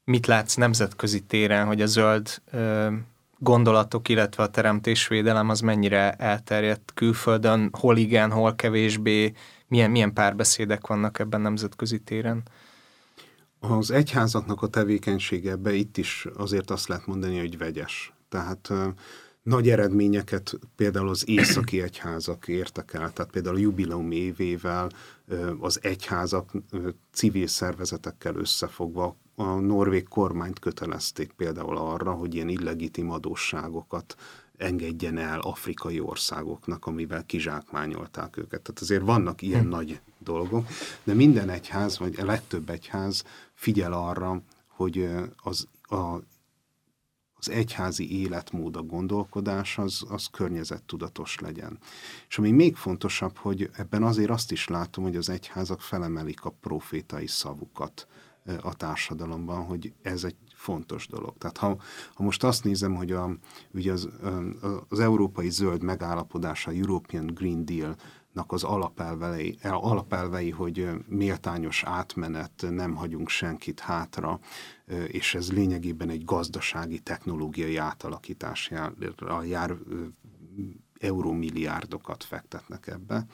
mit 0.04 0.26
látsz 0.26 0.54
nemzetközi 0.54 1.20
téren, 1.20 1.66
hogy 1.66 1.82
a 1.82 1.86
zöld 1.86 2.42
gondolatok, 3.38 4.08
illetve 4.08 4.42
a 4.42 4.50
teremtésvédelem 4.50 5.48
az 5.48 5.60
mennyire 5.60 6.12
elterjedt 6.12 6.92
külföldön, 6.94 7.70
hol 7.78 7.96
igen, 7.96 8.30
hol 8.30 8.54
kevésbé, 8.54 9.32
milyen, 9.74 9.90
milyen 9.90 10.12
párbeszédek 10.12 10.86
vannak 10.86 11.18
ebben 11.18 11.40
nemzetközi 11.40 11.98
téren? 11.98 12.42
Az 13.58 13.90
egyházaknak 13.90 14.62
a 14.62 14.66
tevékenysége 14.66 15.50
ebbe 15.50 15.72
itt 15.72 15.96
is 15.96 16.26
azért 16.36 16.70
azt 16.70 16.88
lehet 16.88 17.06
mondani, 17.06 17.38
hogy 17.38 17.58
vegyes. 17.58 18.12
Tehát 18.28 18.72
nagy 19.42 19.68
eredményeket 19.68 20.58
például 20.76 21.08
az 21.08 21.28
északi 21.28 21.82
egyházak 21.82 22.48
értek 22.48 22.92
el, 22.92 23.12
tehát 23.12 23.30
például 23.30 23.56
a 23.56 23.58
jubileum 23.58 24.10
évével 24.10 24.90
az 25.60 25.78
egyházak 25.82 26.50
civil 27.12 27.46
szervezetekkel 27.46 28.34
összefogva 28.36 29.16
a 29.34 29.54
norvég 29.54 30.08
kormányt 30.08 30.58
kötelezték 30.58 31.32
például 31.32 31.76
arra, 31.76 32.12
hogy 32.12 32.34
ilyen 32.34 32.48
illegitim 32.48 33.10
adósságokat 33.10 34.16
engedjen 34.56 35.18
el 35.18 35.40
afrikai 35.40 36.00
országoknak, 36.00 36.86
amivel 36.86 37.26
kizsákmányolták 37.26 38.36
őket. 38.36 38.62
Tehát 38.62 38.80
azért 38.80 39.02
vannak 39.02 39.42
ilyen 39.42 39.62
hm. 39.62 39.68
nagy 39.68 40.00
dolgok, 40.18 40.66
de 41.04 41.14
minden 41.14 41.48
egyház, 41.48 41.98
vagy 41.98 42.20
a 42.20 42.24
legtöbb 42.24 42.70
egyház 42.70 43.24
figyel 43.54 43.92
arra, 43.92 44.42
hogy 44.66 45.08
az, 45.36 45.68
a, 45.82 46.16
az 47.34 47.48
egyházi 47.48 48.20
életmód, 48.20 48.76
a 48.76 48.82
gondolkodás 48.82 49.78
az, 49.78 50.04
az 50.08 50.26
környezettudatos 50.26 51.38
legyen. 51.38 51.78
És 52.28 52.38
ami 52.38 52.50
még 52.50 52.76
fontosabb, 52.76 53.36
hogy 53.36 53.70
ebben 53.72 54.02
azért 54.02 54.30
azt 54.30 54.52
is 54.52 54.68
látom, 54.68 55.04
hogy 55.04 55.16
az 55.16 55.28
egyházak 55.28 55.80
felemelik 55.80 56.44
a 56.44 56.54
profétai 56.60 57.26
szavukat 57.26 58.06
a 58.60 58.74
társadalomban, 58.74 59.64
hogy 59.64 59.92
ez 60.02 60.24
egy 60.24 60.36
fontos 60.64 61.06
dolog. 61.06 61.38
Tehát 61.38 61.56
ha, 61.56 61.76
ha 62.14 62.22
most 62.22 62.44
azt 62.44 62.64
nézem, 62.64 62.94
hogy 62.94 63.12
a, 63.12 63.36
ugye 63.74 63.92
az, 63.92 64.08
az 64.88 65.00
európai 65.00 65.50
zöld 65.50 65.82
megállapodása, 65.82 66.70
European 66.70 67.26
Green 67.26 67.64
Deal, 67.64 67.96
az 68.46 68.64
alapelvei, 68.64 69.58
alapelvei, 69.62 70.50
hogy 70.50 70.88
méltányos 71.08 71.82
átmenet, 71.82 72.66
nem 72.70 72.94
hagyunk 72.94 73.28
senkit 73.28 73.80
hátra, 73.80 74.40
és 75.06 75.34
ez 75.34 75.52
lényegében 75.52 76.08
egy 76.10 76.24
gazdasági, 76.24 76.98
technológiai 76.98 77.76
átalakítás 77.76 78.70
jár, 78.70 78.92
jár 79.44 79.76
eurómilliárdokat 80.98 82.24
fektetnek 82.24 82.86
ebbe. 82.86 83.26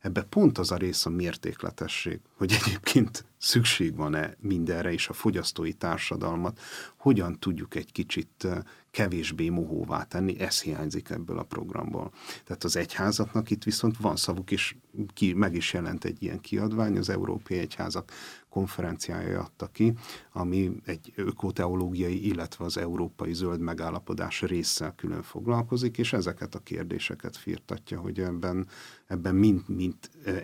Ebbe 0.00 0.22
pont 0.22 0.58
az 0.58 0.70
a 0.70 0.76
rész 0.76 1.06
a 1.06 1.10
mértékletesség, 1.10 2.20
hogy 2.36 2.52
egyébként 2.64 3.24
szükség 3.42 3.96
van-e 3.96 4.36
mindenre, 4.40 4.92
és 4.92 5.08
a 5.08 5.12
fogyasztói 5.12 5.72
társadalmat 5.72 6.60
hogyan 6.96 7.38
tudjuk 7.38 7.74
egy 7.74 7.92
kicsit 7.92 8.48
kevésbé 8.90 9.48
mohóvá 9.48 10.02
tenni, 10.02 10.40
ez 10.40 10.60
hiányzik 10.60 11.10
ebből 11.10 11.38
a 11.38 11.42
programból. 11.42 12.12
Tehát 12.44 12.64
az 12.64 12.76
egyházaknak 12.76 13.50
itt 13.50 13.62
viszont 13.62 13.96
van 13.96 14.16
szavuk, 14.16 14.50
és 14.50 14.76
ki, 15.14 15.32
meg 15.32 15.54
is 15.54 15.72
jelent 15.72 16.04
egy 16.04 16.22
ilyen 16.22 16.40
kiadvány, 16.40 16.96
az 16.98 17.08
Európai 17.08 17.58
Egyházak 17.58 18.12
konferenciája 18.48 19.40
adta 19.40 19.66
ki, 19.66 19.92
ami 20.32 20.70
egy 20.84 21.12
ökoteológiai, 21.14 22.26
illetve 22.26 22.64
az 22.64 22.76
európai 22.76 23.34
zöld 23.34 23.60
megállapodás 23.60 24.42
résszel 24.42 24.94
külön 24.94 25.22
foglalkozik, 25.22 25.98
és 25.98 26.12
ezeket 26.12 26.54
a 26.54 26.58
kérdéseket 26.58 27.36
firtatja, 27.36 28.00
hogy 28.00 28.20
ebben, 28.20 28.68
ebben 29.06 29.34
mind, 29.34 29.62
mind 29.66 29.94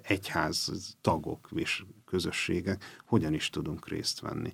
egyház 0.02 0.96
tagok 1.00 1.48
és 1.54 1.84
közösségek 2.10 3.00
hogyan 3.06 3.34
is 3.34 3.50
tudunk 3.50 3.88
részt 3.88 4.20
venni 4.20 4.52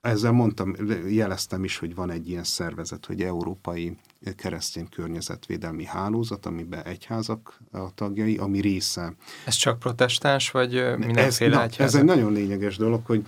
ezzel 0.00 0.32
mondtam, 0.32 0.74
jeleztem 1.08 1.64
is, 1.64 1.78
hogy 1.78 1.94
van 1.94 2.10
egy 2.10 2.28
ilyen 2.28 2.44
szervezet, 2.44 3.06
hogy 3.06 3.22
Európai 3.22 3.96
Keresztény 4.36 4.88
Környezetvédelmi 4.88 5.84
Hálózat, 5.84 6.46
amiben 6.46 6.84
egyházak 6.84 7.60
a 7.72 7.94
tagjai, 7.94 8.36
ami 8.36 8.60
része. 8.60 9.14
Ez 9.44 9.54
csak 9.54 9.78
protestáns, 9.78 10.50
vagy 10.50 10.96
mindenféle 10.98 11.60
ez, 11.60 11.76
na, 11.76 11.84
Ez 11.84 11.94
egy 11.94 12.04
nagyon 12.04 12.32
lényeges 12.32 12.76
dolog, 12.76 13.06
hogy 13.06 13.26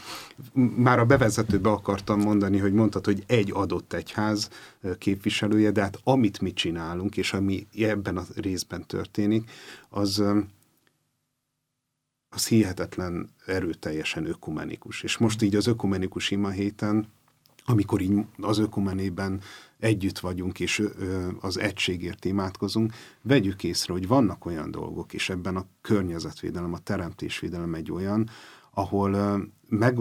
már 0.77 0.99
a 0.99 1.05
bevezetőbe 1.05 1.71
akartam 1.71 2.21
mondani, 2.21 2.59
hogy 2.59 2.73
mondtad, 2.73 3.05
hogy 3.05 3.25
egy 3.27 3.51
adott 3.53 3.92
egyház 3.92 4.49
képviselője, 4.99 5.71
de 5.71 5.81
hát 5.81 6.01
amit 6.05 6.40
mi 6.40 6.53
csinálunk, 6.53 7.16
és 7.16 7.33
ami 7.33 7.66
ebben 7.79 8.16
a 8.16 8.25
részben 8.37 8.87
történik, 8.87 9.51
az 9.88 10.23
az 12.35 12.47
hihetetlen 12.47 13.31
erőteljesen 13.47 14.27
ökumenikus. 14.27 15.03
És 15.03 15.18
most 15.18 15.42
így 15.42 15.57
az 15.57 15.66
ökumenikus 15.66 16.31
ima 16.31 16.51
héten, 16.51 17.07
amikor 17.64 18.01
így 18.01 18.25
az 18.40 18.59
ökumenében 18.59 19.40
együtt 19.79 20.18
vagyunk, 20.18 20.61
és 20.61 20.83
az 21.40 21.59
egységért 21.59 22.25
imádkozunk, 22.25 22.92
vegyük 23.23 23.64
észre, 23.64 23.92
hogy 23.92 24.07
vannak 24.07 24.47
olyan 24.47 24.71
dolgok, 24.71 25.12
és 25.12 25.31
ebben 25.31 25.57
a 25.57 25.66
környezetvédelem, 25.81 26.73
a 26.73 26.79
teremtésvédelem 26.79 27.75
egy 27.75 27.92
olyan, 27.92 28.31
ahol 28.71 29.40
meg 29.79 29.99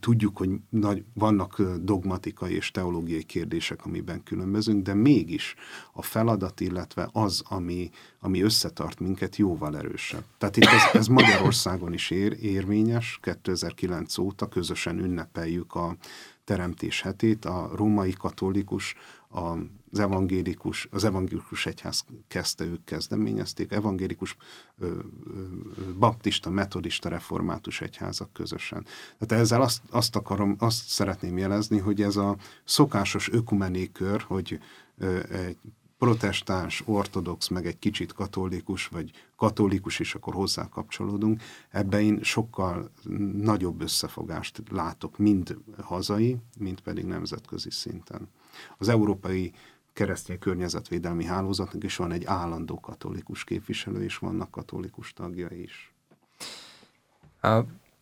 tudjuk, 0.00 0.36
hogy 0.36 0.50
nagy, 0.68 1.04
vannak 1.14 1.62
dogmatikai 1.80 2.54
és 2.54 2.70
teológiai 2.70 3.22
kérdések, 3.22 3.84
amiben 3.84 4.22
különbözünk, 4.22 4.82
de 4.82 4.94
mégis 4.94 5.54
a 5.92 6.02
feladat, 6.02 6.60
illetve 6.60 7.08
az, 7.12 7.42
ami, 7.48 7.90
ami 8.20 8.42
összetart 8.42 9.00
minket, 9.00 9.36
jóval 9.36 9.76
erősebb. 9.76 10.24
Tehát 10.38 10.56
itt 10.56 10.64
ez, 10.64 10.82
ez 10.92 11.06
Magyarországon 11.06 11.92
is 11.92 12.10
ér, 12.10 12.36
érvényes, 12.40 13.18
2009 13.22 14.18
óta 14.18 14.48
közösen 14.48 14.98
ünnepeljük 14.98 15.74
a 15.74 15.96
teremtés 16.44 17.00
hetét 17.02 17.44
a 17.44 17.70
római 17.74 18.12
katolikus, 18.12 18.94
az 19.96 20.02
evangélikus, 20.02 20.88
az 20.90 21.04
evangélikus 21.04 21.66
egyház 21.66 22.04
kezdte, 22.28 22.64
ők 22.64 22.84
kezdeményezték, 22.84 23.72
evangélikus, 23.72 24.36
baptista, 25.98 26.50
metodista, 26.50 27.08
református 27.08 27.80
egyházak 27.80 28.32
közösen. 28.32 28.86
Tehát 29.18 29.44
ezzel 29.44 29.62
azt, 29.62 29.82
azt 29.90 30.16
akarom, 30.16 30.56
azt 30.58 30.88
szeretném 30.88 31.38
jelezni, 31.38 31.78
hogy 31.78 32.02
ez 32.02 32.16
a 32.16 32.36
szokásos 32.64 33.32
ökumenékör, 33.32 34.20
hogy 34.20 34.58
egy 35.30 35.58
protestáns, 35.98 36.82
ortodox, 36.86 37.48
meg 37.48 37.66
egy 37.66 37.78
kicsit 37.78 38.12
katolikus, 38.12 38.86
vagy 38.86 39.10
katolikus 39.36 39.98
is, 39.98 40.14
akkor 40.14 40.34
hozzá 40.34 40.68
kapcsolódunk. 40.68 41.42
Ebben 41.70 42.00
én 42.00 42.22
sokkal 42.22 42.90
nagyobb 43.32 43.80
összefogást 43.80 44.62
látok, 44.70 45.18
mind 45.18 45.58
hazai, 45.82 46.36
mind 46.58 46.80
pedig 46.80 47.04
nemzetközi 47.04 47.70
szinten. 47.70 48.28
Az 48.78 48.88
Európai 48.88 49.52
Keresztény 49.96 50.38
Környezetvédelmi 50.38 51.24
Hálózatnak 51.24 51.84
is 51.84 51.96
van 51.96 52.12
egy 52.12 52.24
állandó 52.24 52.80
katolikus 52.80 53.44
képviselő, 53.44 54.04
és 54.04 54.16
vannak 54.16 54.50
katolikus 54.50 55.12
tagjai 55.12 55.62
is. 55.62 55.92
A 57.42 57.58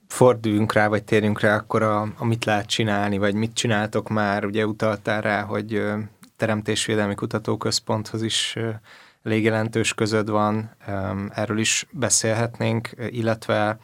forduljunk 0.09 0.73
rá, 0.73 0.89
vagy 0.89 1.05
térjünk 1.05 1.41
rá 1.41 1.57
akkor, 1.57 1.83
a, 1.83 2.13
amit 2.17 2.45
lehet 2.45 2.67
csinálni, 2.67 3.19
vagy 3.19 3.35
mit 3.35 3.53
csináltok 3.53 4.09
már. 4.09 4.45
Ugye 4.45 4.67
utaltál 4.67 5.21
rá, 5.21 5.43
hogy 5.43 5.83
Teremtésvédelmi 6.37 7.15
Kutatóközponthoz 7.15 8.23
is 8.23 8.57
elég 9.23 9.45
jelentős 9.45 9.95
közöd 9.95 10.31
van, 10.31 10.71
erről 11.35 11.59
is 11.59 11.87
beszélhetnénk, 11.91 12.91
illetve 13.11 13.79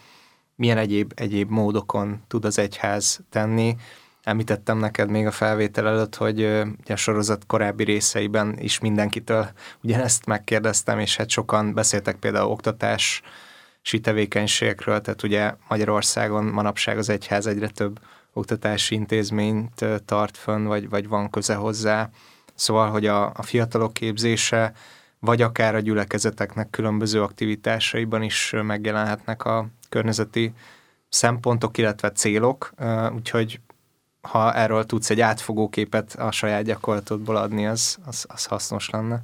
milyen 0.55 0.79
egyéb, 0.79 1.13
egyéb 1.17 1.51
módokon 1.51 2.23
tud 2.27 2.45
az 2.45 2.59
egyház 2.59 3.21
tenni. 3.29 3.77
Említettem 4.23 4.79
neked 4.79 5.11
még 5.11 5.27
a 5.27 5.31
felvétel 5.31 5.89
előtt, 5.89 6.17
hogy 6.17 6.39
ugye 6.41 6.93
a 6.93 6.97
sorozat 6.97 7.47
korábbi 7.47 7.85
részeiben 7.85 8.59
is 8.59 8.79
mindenkitől 8.79 9.51
ugyanezt 9.83 10.27
megkérdeztem, 10.27 10.99
és 10.99 11.17
hát 11.17 11.29
sokan 11.29 11.75
beszéltek 11.75 12.17
például 12.17 12.51
oktatás, 12.51 13.23
tevékenységekről, 14.03 15.01
tehát 15.01 15.23
ugye 15.23 15.55
Magyarországon 15.69 16.45
manapság 16.45 16.99
az 16.99 17.09
egyház 17.09 17.47
egyre 17.47 17.69
több 17.69 18.01
oktatási 18.33 18.95
intézményt 18.95 19.85
tart 20.05 20.37
fönn, 20.37 20.65
vagy, 20.65 20.89
vagy 20.89 21.09
van 21.09 21.31
köze 21.31 21.55
hozzá. 21.55 22.11
Szóval, 22.55 22.91
hogy 22.91 23.07
a, 23.07 23.33
a 23.35 23.43
fiatalok 23.43 23.93
képzése, 23.93 24.73
vagy 25.19 25.43
akár 25.43 25.75
a 25.75 25.81
gyülekezeteknek 25.81 26.71
különböző 26.71 27.23
aktivitásaiban 27.23 28.23
is 28.23 28.55
megjelenhetnek 28.63 29.45
a 29.45 29.67
környezeti 29.89 30.53
szempontok, 31.09 31.79
illetve 31.79 32.11
célok, 32.11 32.73
úgyhogy 33.15 33.61
ha 34.21 34.55
erről 34.55 34.87
tudsz 34.87 35.11
egy 35.11 35.21
átfogó 35.21 35.69
képet 35.69 36.15
a 36.15 36.31
saját 36.31 36.65
gyakorlatodból 36.65 37.37
adni, 37.37 37.67
az, 37.67 37.99
az, 38.05 38.25
az 38.29 38.45
hasznos 38.45 38.91
lenne. 38.91 39.23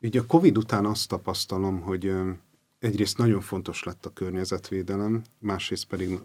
Így 0.00 0.16
a 0.16 0.26
Covid 0.26 0.56
után 0.56 0.84
azt 0.84 1.08
tapasztalom, 1.08 1.80
hogy 1.80 2.12
egyrészt 2.78 3.18
nagyon 3.18 3.40
fontos 3.40 3.82
lett 3.82 4.06
a 4.06 4.12
környezetvédelem, 4.12 5.22
másrészt 5.38 5.84
pedig 5.84 6.18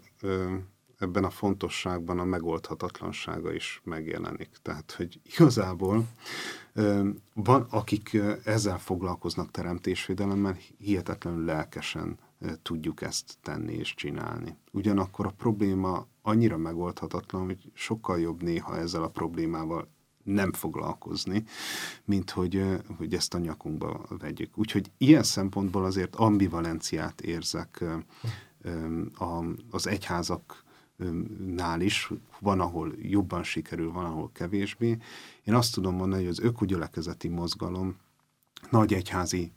ebben 0.98 1.24
a 1.24 1.30
fontosságban 1.30 2.18
a 2.18 2.24
megoldhatatlansága 2.24 3.52
is 3.52 3.80
megjelenik. 3.84 4.50
Tehát, 4.62 4.92
hogy 4.96 5.20
igazából 5.24 6.04
van, 7.34 7.66
akik 7.70 8.18
ezzel 8.44 8.78
foglalkoznak 8.78 9.50
teremtésvédelemmel, 9.50 10.56
hihetetlenül 10.78 11.44
lelkesen 11.44 12.18
tudjuk 12.62 13.02
ezt 13.02 13.38
tenni 13.42 13.72
és 13.72 13.94
csinálni. 13.94 14.56
Ugyanakkor 14.72 15.26
a 15.26 15.34
probléma 15.36 16.06
annyira 16.22 16.56
megoldhatatlan, 16.56 17.44
hogy 17.44 17.70
sokkal 17.74 18.20
jobb 18.20 18.42
néha 18.42 18.76
ezzel 18.76 19.02
a 19.02 19.08
problémával 19.08 19.88
nem 20.22 20.52
foglalkozni, 20.52 21.44
mint 22.04 22.30
hogy, 22.30 22.64
hogy 22.96 23.14
ezt 23.14 23.34
a 23.34 23.38
nyakunkba 23.38 24.04
vegyük. 24.08 24.58
Úgyhogy 24.58 24.90
ilyen 24.98 25.22
szempontból 25.22 25.84
azért 25.84 26.16
ambivalenciát 26.16 27.20
érzek 27.20 27.84
az 29.70 29.86
egyházak 29.86 30.64
nál 31.46 31.80
is, 31.80 32.10
van, 32.40 32.60
ahol 32.60 32.92
jobban 32.98 33.42
sikerül, 33.42 33.92
van, 33.92 34.04
ahol 34.04 34.30
kevésbé. 34.32 34.96
Én 35.44 35.54
azt 35.54 35.74
tudom 35.74 35.94
mondani, 35.94 36.22
hogy 36.22 36.30
az 36.30 36.40
ökogyülekezeti 36.40 37.28
mozgalom 37.28 37.96
nagy 38.70 38.94
egyházi 38.94 39.52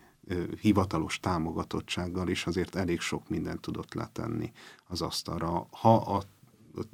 hivatalos 0.62 1.20
támogatottsággal 1.20 2.28
is 2.28 2.46
azért 2.46 2.76
elég 2.76 3.00
sok 3.00 3.30
mindent 3.30 3.62
tudott 3.62 3.94
letenni 3.94 4.52
az 4.88 5.02
asztalra. 5.02 5.68
Ha 5.72 5.96
a 5.96 6.24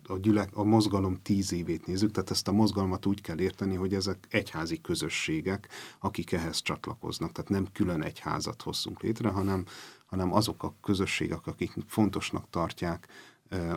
a, 0.08 0.18
gyülek, 0.18 0.58
a 0.58 0.64
mozgalom 0.64 1.22
tíz 1.22 1.54
évét 1.54 1.86
nézzük, 1.86 2.12
tehát 2.12 2.32
ezt 2.32 2.48
a 2.48 2.52
mozgalmat 2.52 3.06
úgy 3.06 3.22
kell 3.22 3.40
érteni, 3.40 3.76
hogy 3.76 3.94
ezek 3.94 4.28
egyházi 4.30 4.82
közösségek, 4.82 5.70
akik 6.00 6.32
ehhez 6.32 6.62
csatlakoznak. 6.62 7.32
Tehát 7.32 7.50
nem 7.50 7.68
külön 7.74 8.02
egyházat 8.02 8.62
hozzunk 8.62 9.02
létre, 9.02 9.30
hanem, 9.30 9.66
hanem 10.06 10.34
azok 10.34 10.64
a 10.64 10.76
közösségek, 10.82 11.48
akik 11.48 11.74
fontosnak 11.88 12.50
tartják 12.50 13.08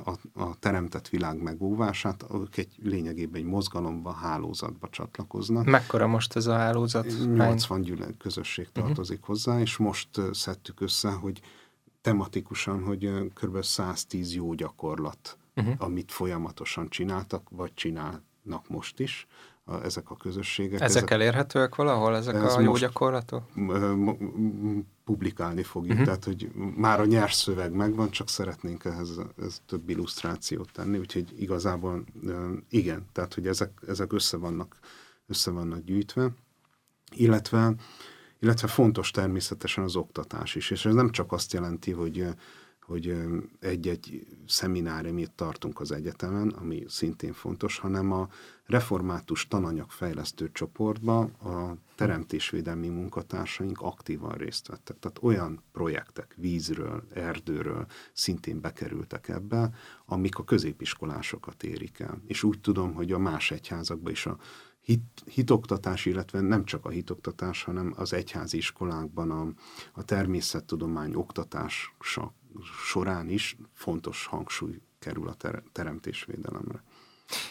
a, 0.04 0.40
a 0.42 0.58
teremtett 0.58 1.08
világ 1.08 1.42
megóvását, 1.42 2.24
ők 2.34 2.56
egy 2.56 2.74
lényegében 2.82 3.40
egy 3.40 3.46
mozgalomba, 3.46 4.12
hálózatba 4.12 4.88
csatlakoznak. 4.90 5.64
Mekkora 5.64 6.06
most 6.06 6.36
ez 6.36 6.46
a 6.46 6.56
hálózat? 6.56 7.06
80 7.34 7.80
gyűlölet 7.80 8.16
közösség 8.16 8.68
mhm. 8.74 8.84
tartozik 8.84 9.20
uh-huh. 9.20 9.34
hozzá, 9.34 9.60
és 9.60 9.76
most 9.76 10.08
szedtük 10.32 10.80
össze, 10.80 11.10
hogy 11.10 11.40
tematikusan, 12.00 12.82
hogy 12.82 13.10
kb. 13.34 13.62
110 13.62 14.34
jó 14.34 14.54
gyakorlat, 14.54 15.38
uh-huh. 15.56 15.74
amit 15.78 16.12
folyamatosan 16.12 16.88
csináltak, 16.88 17.48
vagy 17.50 17.74
csinálnak 17.74 18.68
most 18.68 19.00
is, 19.00 19.26
a, 19.68 19.84
ezek 19.84 20.10
a 20.10 20.16
közösségek. 20.16 20.80
Ezek, 20.80 20.96
ezek 20.96 21.10
elérhetőek 21.10 21.74
valahol, 21.74 22.16
ezek 22.16 22.34
ez 22.34 22.54
a 22.54 22.60
jó 22.60 22.76
gyakorlatok? 22.76 23.42
Publikálni 25.04 25.62
fogjuk, 25.62 25.92
uh-huh. 25.92 26.06
tehát 26.06 26.24
hogy 26.24 26.50
már 26.76 27.00
a 27.00 27.04
nyers 27.04 27.34
szöveg 27.34 27.72
megvan, 27.72 28.10
csak 28.10 28.28
szeretnénk 28.28 28.84
ehhez 28.84 29.20
ez 29.42 29.60
több 29.66 29.88
illusztrációt 29.88 30.72
tenni, 30.72 30.98
úgyhogy 30.98 31.34
igazából 31.38 32.04
igen, 32.68 33.06
tehát 33.12 33.34
hogy 33.34 33.46
ezek, 33.46 33.70
ezek 33.86 34.12
össze, 34.12 34.36
vannak, 34.36 34.78
össze 35.26 35.50
vannak 35.50 35.84
gyűjtve, 35.84 36.30
illetve, 37.14 37.74
illetve 38.40 38.68
fontos 38.68 39.10
természetesen 39.10 39.84
az 39.84 39.96
oktatás 39.96 40.54
is, 40.54 40.70
és 40.70 40.84
ez 40.84 40.94
nem 40.94 41.10
csak 41.10 41.32
azt 41.32 41.52
jelenti, 41.52 41.90
hogy 41.90 42.26
hogy 42.88 43.16
egy-egy 43.60 44.26
szemináriumit 44.46 45.30
tartunk 45.30 45.80
az 45.80 45.92
egyetemen, 45.92 46.48
ami 46.48 46.84
szintén 46.86 47.32
fontos, 47.32 47.78
hanem 47.78 48.12
a 48.12 48.28
református 48.66 49.48
tananyagfejlesztő 49.48 50.50
csoportba 50.52 51.20
a 51.20 51.76
teremtésvédelmi 51.96 52.88
munkatársaink 52.88 53.80
aktívan 53.80 54.32
részt 54.32 54.68
vettek. 54.68 54.98
Tehát 54.98 55.18
olyan 55.22 55.62
projektek 55.72 56.34
vízről, 56.36 57.04
erdőről 57.12 57.86
szintén 58.12 58.60
bekerültek 58.60 59.28
ebbe, 59.28 59.70
amik 60.06 60.38
a 60.38 60.44
középiskolásokat 60.44 61.62
érik 61.62 61.98
el. 61.98 62.22
És 62.26 62.42
úgy 62.42 62.60
tudom, 62.60 62.94
hogy 62.94 63.12
a 63.12 63.18
más 63.18 63.50
egyházakban 63.50 64.12
is 64.12 64.26
a 64.26 64.38
hit, 64.80 65.22
hitoktatás, 65.24 66.06
illetve 66.06 66.40
nem 66.40 66.64
csak 66.64 66.84
a 66.84 66.88
hitoktatás, 66.88 67.62
hanem 67.62 67.92
az 67.96 68.12
egyházi 68.12 68.56
iskolákban 68.56 69.30
a, 69.30 69.52
a 69.92 70.04
természettudomány 70.04 71.14
oktatása 71.14 72.34
során 72.86 73.28
is 73.28 73.56
fontos 73.74 74.26
hangsúly 74.26 74.80
kerül 74.98 75.28
a 75.28 75.34
ter- 75.34 75.62
teremtésvédelemre. 75.72 76.82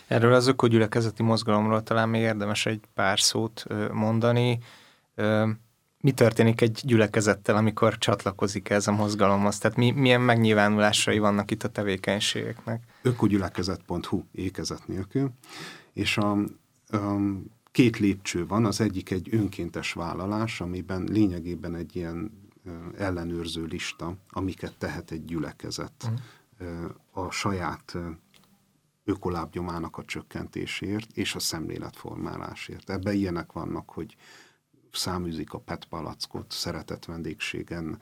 Erről 0.07 0.33
az 0.33 0.47
ökogyülekezeti 0.47 1.23
mozgalomról 1.23 1.83
talán 1.83 2.09
még 2.09 2.21
érdemes 2.21 2.65
egy 2.65 2.81
pár 2.93 3.19
szót 3.19 3.65
mondani. 3.91 4.59
Mi 6.01 6.11
történik 6.11 6.61
egy 6.61 6.81
gyülekezettel, 6.83 7.55
amikor 7.55 7.97
csatlakozik 7.97 8.69
ez 8.69 8.87
a 8.87 8.91
mozgalomhoz? 8.91 9.57
Tehát 9.57 9.77
mi, 9.77 9.91
milyen 9.91 10.21
megnyilvánulásai 10.21 11.19
vannak 11.19 11.51
itt 11.51 11.63
a 11.63 11.69
tevékenységeknek? 11.69 12.83
Ökogyülekezet.hu 13.01 14.23
ékezet 14.31 14.87
nélkül, 14.87 15.31
és 15.93 16.17
a, 16.17 16.31
a 16.87 17.17
két 17.71 17.97
lépcső 17.99 18.47
van, 18.47 18.65
az 18.65 18.81
egyik 18.81 19.11
egy 19.11 19.29
önkéntes 19.31 19.93
vállalás, 19.93 20.61
amiben 20.61 21.03
lényegében 21.03 21.75
egy 21.75 21.95
ilyen 21.95 22.31
ellenőrző 22.97 23.63
lista, 23.65 24.15
amiket 24.29 24.77
tehet 24.77 25.11
egy 25.11 25.25
gyülekezet 25.25 26.11
uh-huh. 26.59 26.91
a 27.11 27.31
saját 27.31 27.97
ökolábnyomának 29.05 29.97
a 29.97 30.05
csökkentésért 30.05 31.17
és 31.17 31.35
a 31.35 31.39
szemléletformálásért. 31.39 32.89
Ebben 32.89 33.13
ilyenek 33.13 33.51
vannak, 33.51 33.89
hogy 33.89 34.15
száműzik 34.91 35.53
a 35.53 35.59
PET 35.59 35.85
palackot, 35.85 36.51
szeretett 36.51 37.05
vendégségen 37.05 37.99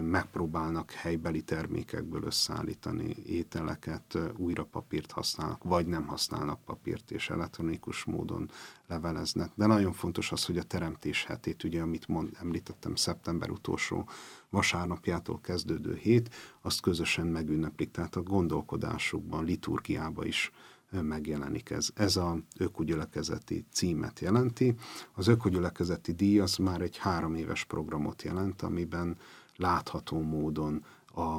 megpróbálnak 0.00 0.90
helybeli 0.90 1.42
termékekből 1.42 2.22
összeállítani 2.22 3.16
ételeket, 3.26 4.18
újra 4.36 4.64
papírt 4.64 5.10
használnak, 5.10 5.64
vagy 5.64 5.86
nem 5.86 6.06
használnak 6.06 6.64
papírt, 6.64 7.10
és 7.10 7.30
elektronikus 7.30 8.04
módon 8.04 8.50
leveleznek. 8.86 9.50
De 9.54 9.66
nagyon 9.66 9.92
fontos 9.92 10.32
az, 10.32 10.44
hogy 10.44 10.58
a 10.58 10.62
teremtés 10.62 11.24
hetét, 11.24 11.64
ugye, 11.64 11.82
amit 11.82 12.08
mond, 12.08 12.36
említettem, 12.40 12.94
szeptember 12.94 13.50
utolsó 13.50 14.08
vasárnapjától 14.48 15.40
kezdődő 15.40 15.94
hét, 15.94 16.34
azt 16.60 16.80
közösen 16.80 17.26
megünneplik, 17.26 17.90
tehát 17.90 18.16
a 18.16 18.22
gondolkodásukban, 18.22 19.44
liturgiába 19.44 20.24
is 20.24 20.52
megjelenik 20.90 21.70
ez. 21.70 21.88
Ez 21.94 22.16
a 22.16 22.38
ökogyülekezeti 22.58 23.64
címet 23.72 24.20
jelenti. 24.20 24.74
Az 25.12 25.28
ökogyülekezeti 25.28 26.12
díj 26.12 26.38
az 26.40 26.56
már 26.56 26.80
egy 26.80 26.96
három 26.96 27.34
éves 27.34 27.64
programot 27.64 28.22
jelent, 28.22 28.62
amiben 28.62 29.16
látható 29.60 30.22
módon 30.22 30.84
a 31.06 31.38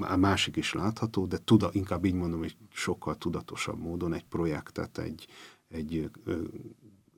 a 0.00 0.16
másik 0.16 0.56
is 0.56 0.72
látható, 0.72 1.26
de 1.26 1.38
tuda, 1.44 1.68
inkább 1.72 2.04
így 2.04 2.14
mondom, 2.14 2.38
hogy 2.38 2.56
sokkal 2.72 3.16
tudatosabb 3.16 3.78
módon 3.78 4.14
egy 4.14 4.24
projektet, 4.24 4.98
egy, 4.98 5.26
egy 5.68 6.10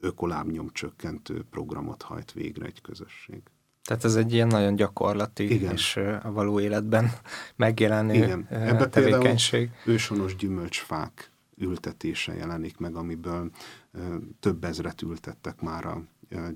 ökolábnyom 0.01 0.71
csökkentő 0.73 1.45
programot 1.51 2.03
hajt 2.03 2.33
végre 2.33 2.67
egy 2.67 2.81
közösség. 2.81 3.43
Tehát 3.85 4.05
ez 4.05 4.15
egy 4.15 4.33
ilyen 4.33 4.47
nagyon 4.47 4.75
gyakorlati 4.77 5.55
Igen. 5.55 5.73
és 5.73 5.97
a 6.23 6.33
való 6.33 6.61
életben 6.61 7.11
megjelenő 7.57 8.15
Igen. 8.15 8.47
Ebbe 8.49 8.89
tevékenység. 8.89 9.71
ősonos 9.87 10.37
gyümölcsfák 10.37 11.31
ültetése 11.57 12.35
jelenik 12.35 12.77
meg, 12.79 12.95
amiből 12.97 13.51
több 14.41 14.65
ezret 14.65 15.03
ültettek 15.03 15.61
már 15.61 15.85
a 15.85 16.03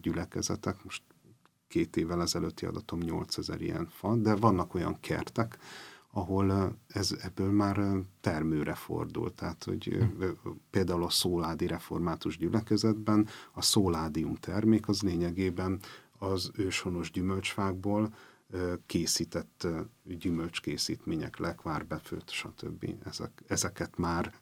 gyülekezetek. 0.00 0.84
Most 0.84 1.02
két 1.74 1.96
évvel 1.96 2.22
ezelőtti 2.22 2.66
adatom 2.66 2.98
8000 2.98 3.60
ilyen 3.60 3.87
fa, 3.87 4.16
de 4.16 4.34
vannak 4.34 4.74
olyan 4.74 5.00
kertek, 5.00 5.58
ahol 6.10 6.76
ez 6.87 7.16
ebből 7.22 7.50
már 7.50 7.80
termőre 8.20 8.74
fordult. 8.74 9.34
Tehát, 9.34 9.64
hogy 9.64 9.84
hm. 9.84 10.24
például 10.70 11.02
a 11.04 11.10
szóládi 11.10 11.66
református 11.66 12.37
gyülekezetben 12.37 13.28
a 13.52 13.62
szóládium 13.62 14.34
termék 14.34 14.88
az 14.88 15.02
lényegében 15.02 15.80
az 16.18 16.50
őshonos 16.56 17.10
gyümölcsfákból 17.10 18.14
készített 18.87 19.66
gyümölcskészítmények, 20.04 21.38
lekvár, 21.38 21.87
befőtt, 21.87 22.30
stb. 22.30 22.94
Ezek, 23.04 23.42
ezeket 23.46 23.96
már 23.96 24.34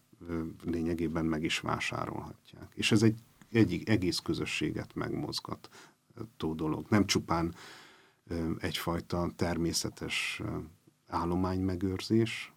lényegében 0.65 1.25
meg 1.25 1.43
is 1.43 1.61
vásárolhatják. 1.61 2.73
És 2.75 2.93
ez 2.93 3.03
egy, 3.03 3.19
egy 3.51 3.83
egész 3.87 4.19
közösséget 4.19 4.95
megmozgató 4.95 5.69
dolog. 6.55 6.87
Nem 6.89 7.07
csupán 7.07 7.55
egyfajta 8.59 9.31
természetes 9.37 10.43
állománymegőrzés, 11.09 12.53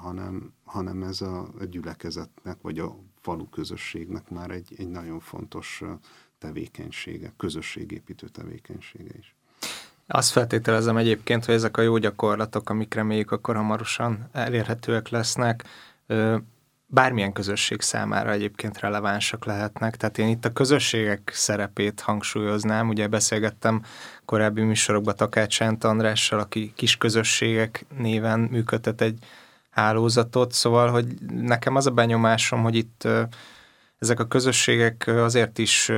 hanem, 0.00 0.52
hanem 0.64 1.02
ez 1.02 1.20
a 1.20 1.48
gyülekezetnek, 1.70 2.60
vagy 2.60 2.78
a 2.78 2.96
falu 3.20 3.48
közösségnek 3.48 4.30
már 4.30 4.50
egy, 4.50 4.74
egy 4.76 4.88
nagyon 4.88 5.20
fontos 5.20 5.82
tevékenysége, 6.38 7.32
közösségépítő 7.36 8.28
tevékenysége 8.28 9.10
is. 9.18 9.34
Azt 10.06 10.30
feltételezem 10.30 10.96
egyébként, 10.96 11.44
hogy 11.44 11.54
ezek 11.54 11.76
a 11.76 11.82
jó 11.82 11.96
gyakorlatok, 11.96 12.70
amik 12.70 12.94
reméljük 12.94 13.30
akkor 13.30 13.56
hamarosan 13.56 14.28
elérhetőek 14.32 15.08
lesznek, 15.08 15.64
bármilyen 16.86 17.32
közösség 17.32 17.80
számára 17.80 18.30
egyébként 18.30 18.80
relevánsak 18.80 19.44
lehetnek. 19.44 19.96
Tehát 19.96 20.18
én 20.18 20.28
itt 20.28 20.44
a 20.44 20.52
közösségek 20.52 21.30
szerepét 21.34 22.00
hangsúlyoznám. 22.00 22.88
Ugye 22.88 23.06
beszélgettem 23.06 23.82
korábbi 24.24 24.62
műsorokban 24.62 25.16
Takács 25.16 25.52
Sánt 25.52 25.84
Andrással, 25.84 26.38
aki 26.38 26.72
kis 26.76 26.96
közösségek 26.96 27.86
néven 27.98 28.40
működtet 28.40 29.00
egy 29.00 29.18
hálózatot, 29.70 30.52
szóval, 30.52 30.90
hogy 30.90 31.06
nekem 31.30 31.76
az 31.76 31.86
a 31.86 31.90
benyomásom, 31.90 32.62
hogy 32.62 32.74
itt 32.74 33.08
ezek 33.98 34.20
a 34.20 34.26
közösségek 34.26 35.04
azért 35.06 35.58
is 35.58 35.88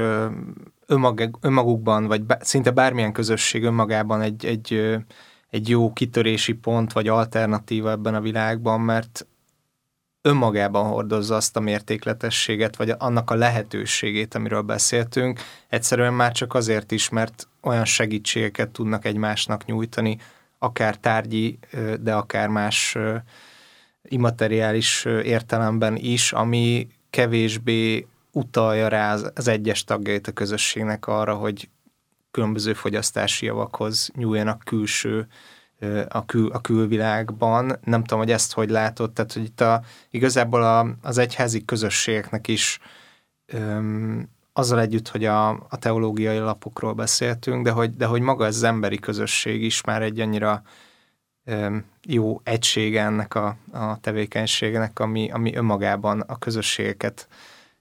önmag, 0.87 1.39
önmagukban, 1.41 2.07
vagy 2.07 2.23
szinte 2.41 2.71
bármilyen 2.71 3.13
közösség 3.13 3.63
önmagában 3.63 4.21
egy, 4.21 4.47
egy, 4.47 4.97
egy 5.51 5.69
jó 5.69 5.93
kitörési 5.93 6.53
pont, 6.53 6.93
vagy 6.93 7.09
alternatíva 7.09 7.91
ebben 7.91 8.15
a 8.15 8.21
világban, 8.21 8.81
mert 8.81 9.27
önmagában 10.23 10.87
hordozza 10.87 11.37
azt 11.37 11.57
a 11.57 11.61
mértékletességet, 11.61 12.77
vagy 12.77 12.95
annak 12.99 13.31
a 13.31 13.35
lehetőségét, 13.35 14.35
amiről 14.35 14.63
beszéltünk, 14.63 15.41
egyszerűen 15.69 16.15
már 16.15 16.33
csak 16.33 16.55
azért 16.55 16.93
is, 16.93 17.09
mert 17.09 17.49
olyan 17.63 17.85
segítségeket 17.85 18.69
tudnak 18.69 19.05
egymásnak 19.05 19.65
nyújtani, 19.65 20.19
akár 20.59 20.97
tárgyi, 20.97 21.59
de 22.01 22.15
akár 22.15 22.49
más 22.49 22.97
immateriális 24.03 25.05
értelemben 25.05 25.97
is, 25.97 26.33
ami 26.33 26.89
kevésbé 27.11 28.07
utalja 28.33 28.89
rá 28.89 29.15
az 29.35 29.49
egyes 29.49 29.85
tagjait 29.85 30.27
a 30.27 30.33
közösségnek 30.33 31.07
arra, 31.07 31.35
hogy 31.35 31.69
különböző 32.31 32.73
fogyasztási 32.73 33.47
javakhoz 33.47 34.11
nyúljanak 34.15 34.63
külső 34.65 35.27
a, 36.09 36.25
kül, 36.25 36.51
a 36.51 36.61
külvilágban. 36.61 37.79
Nem 37.85 38.01
tudom, 38.01 38.19
hogy 38.19 38.31
ezt 38.31 38.53
hogy 38.53 38.71
látod, 38.71 39.13
tehát 39.13 39.33
hogy 39.33 39.45
itt 39.45 39.61
a, 39.61 39.83
igazából 40.11 40.63
a, 40.63 40.87
az 41.03 41.19
egyházi 41.19 41.65
közösségeknek 41.65 42.49
is 42.49 42.79
öm, 43.47 44.29
azzal 44.53 44.81
együtt, 44.81 45.09
hogy 45.09 45.25
a, 45.25 45.49
a 45.51 45.77
teológiai 45.79 46.39
lapokról 46.39 46.93
beszéltünk, 46.93 47.65
de 47.65 47.71
hogy, 47.71 47.97
de 47.97 48.07
hogy 48.07 48.21
maga 48.21 48.45
az 48.45 48.63
emberi 48.63 48.99
közösség 48.99 49.63
is 49.63 49.83
már 49.83 50.03
egy 50.03 50.21
annyira 50.21 50.63
öm, 51.45 51.85
jó 52.03 52.41
egysége 52.45 53.03
ennek 53.03 53.35
a, 53.35 53.57
a 53.73 54.01
tevékenységnek, 54.01 54.99
ami, 54.99 55.31
ami 55.31 55.55
önmagában 55.55 56.21
a 56.21 56.39
közösségeket 56.39 57.29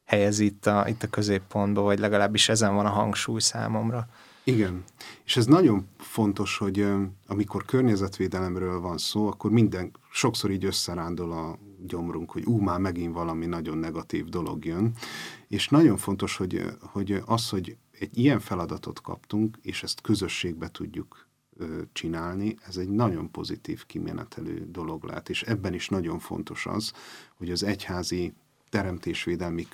helyezi 0.06 0.46
itt 0.46 0.66
a, 0.66 0.88
itt 0.88 1.04
a 1.04 1.08
középpontba, 1.08 1.82
vagy 1.82 2.00
legalábbis 2.00 2.50
ezen 2.50 2.76
van 2.76 2.86
a 2.86 2.90
hangsúly 2.90 3.40
számomra. 3.40 4.08
Igen, 4.48 4.84
és 5.24 5.38
ez 5.38 5.46
nagyon 5.46 5.88
fontos, 5.98 6.58
hogy 6.58 6.88
amikor 7.26 7.66
környezetvédelemről 7.66 8.80
van 8.80 8.98
szó, 8.98 9.28
akkor 9.28 9.52
minden, 9.52 9.92
sokszor 10.12 10.52
így 10.52 10.66
összerándol 10.66 11.32
a 11.32 11.60
gyomrunk, 11.86 12.32
hogy 12.32 12.46
ú, 12.46 12.58
már 12.58 12.80
megint 12.80 13.14
valami 13.14 13.46
nagyon 13.46 13.78
negatív 13.78 14.26
dolog 14.26 14.66
jön, 14.66 14.94
és 15.48 15.70
nagyon 15.70 15.98
fontos, 15.98 16.38
hogy, 16.38 16.66
hogy 16.80 17.22
az, 17.26 17.50
hogy 17.50 17.78
egy 18.00 18.18
ilyen 18.18 18.40
feladatot 18.40 19.02
kaptunk, 19.02 19.58
és 19.62 19.84
ezt 19.84 20.02
közösségbe 20.02 20.70
tudjuk 20.70 21.28
csinálni, 21.94 22.56
ez 22.68 22.78
egy 22.78 22.90
nagyon 22.90 23.32
pozitív 23.32 23.86
kimenetelő 23.86 24.68
dolog 24.72 25.04
lehet, 25.04 25.30
és 25.30 25.44
ebben 25.44 25.74
is 25.74 25.90
nagyon 25.90 26.20
fontos 26.20 26.66
az, 26.66 26.92
hogy 27.36 27.52
az 27.52 27.64
egyházi 27.64 28.34
teremtésvédelmi 28.70 29.68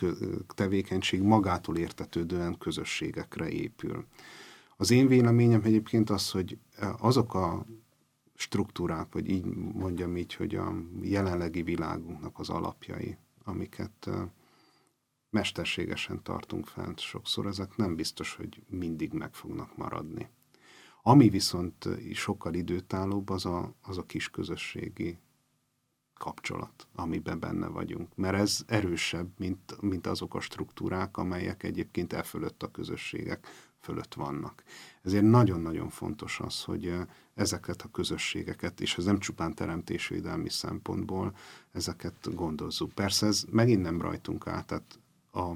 tevékenység 0.55 1.21
magától 1.21 1.77
értetődően 1.77 2.57
közösségekre 2.57 3.49
épül. 3.49 4.05
Az 4.83 4.91
én 4.91 5.07
véleményem 5.07 5.61
egyébként 5.63 6.09
az, 6.09 6.31
hogy 6.31 6.57
azok 6.97 7.33
a 7.33 7.65
struktúrák, 8.35 9.13
vagy 9.13 9.29
így 9.29 9.45
mondjam 9.73 10.17
így, 10.17 10.33
hogy 10.33 10.55
a 10.55 10.73
jelenlegi 11.01 11.61
világunknak 11.61 12.39
az 12.39 12.49
alapjai, 12.49 13.17
amiket 13.43 14.09
mesterségesen 15.29 16.23
tartunk 16.23 16.65
fent 16.65 16.99
sokszor, 16.99 17.45
ezek 17.45 17.75
nem 17.75 17.95
biztos, 17.95 18.35
hogy 18.35 18.63
mindig 18.67 19.13
meg 19.13 19.33
fognak 19.33 19.77
maradni. 19.77 20.29
Ami 21.01 21.29
viszont 21.29 21.87
sokkal 22.13 22.53
időtállóbb, 22.53 23.29
az 23.29 23.45
a, 23.45 23.75
az 23.81 23.97
a 23.97 24.05
kis 24.05 24.29
közösségi 24.29 25.17
kapcsolat, 26.13 26.87
amiben 26.95 27.39
benne 27.39 27.67
vagyunk. 27.67 28.15
Mert 28.15 28.35
ez 28.35 28.63
erősebb, 28.67 29.29
mint, 29.37 29.81
mint 29.81 30.07
azok 30.07 30.35
a 30.35 30.39
struktúrák, 30.39 31.17
amelyek 31.17 31.63
egyébként 31.63 32.13
e 32.13 32.23
fölött 32.23 32.63
a 32.63 32.71
közösségek 32.71 33.47
fölött 33.83 34.13
vannak. 34.13 34.63
Ezért 35.01 35.23
nagyon-nagyon 35.23 35.89
fontos 35.89 36.39
az, 36.39 36.63
hogy 36.63 36.93
ezeket 37.33 37.81
a 37.81 37.91
közösségeket, 37.91 38.81
és 38.81 38.97
ez 38.97 39.03
nem 39.03 39.19
csupán 39.19 39.55
teremtésvédelmi 39.55 40.49
szempontból, 40.49 41.35
ezeket 41.71 42.35
gondozzuk. 42.35 42.91
Persze 42.91 43.25
ez 43.25 43.43
megint 43.51 43.81
nem 43.81 44.01
rajtunk 44.01 44.47
át, 44.47 44.65
tehát 44.65 44.99
a, 45.31 45.51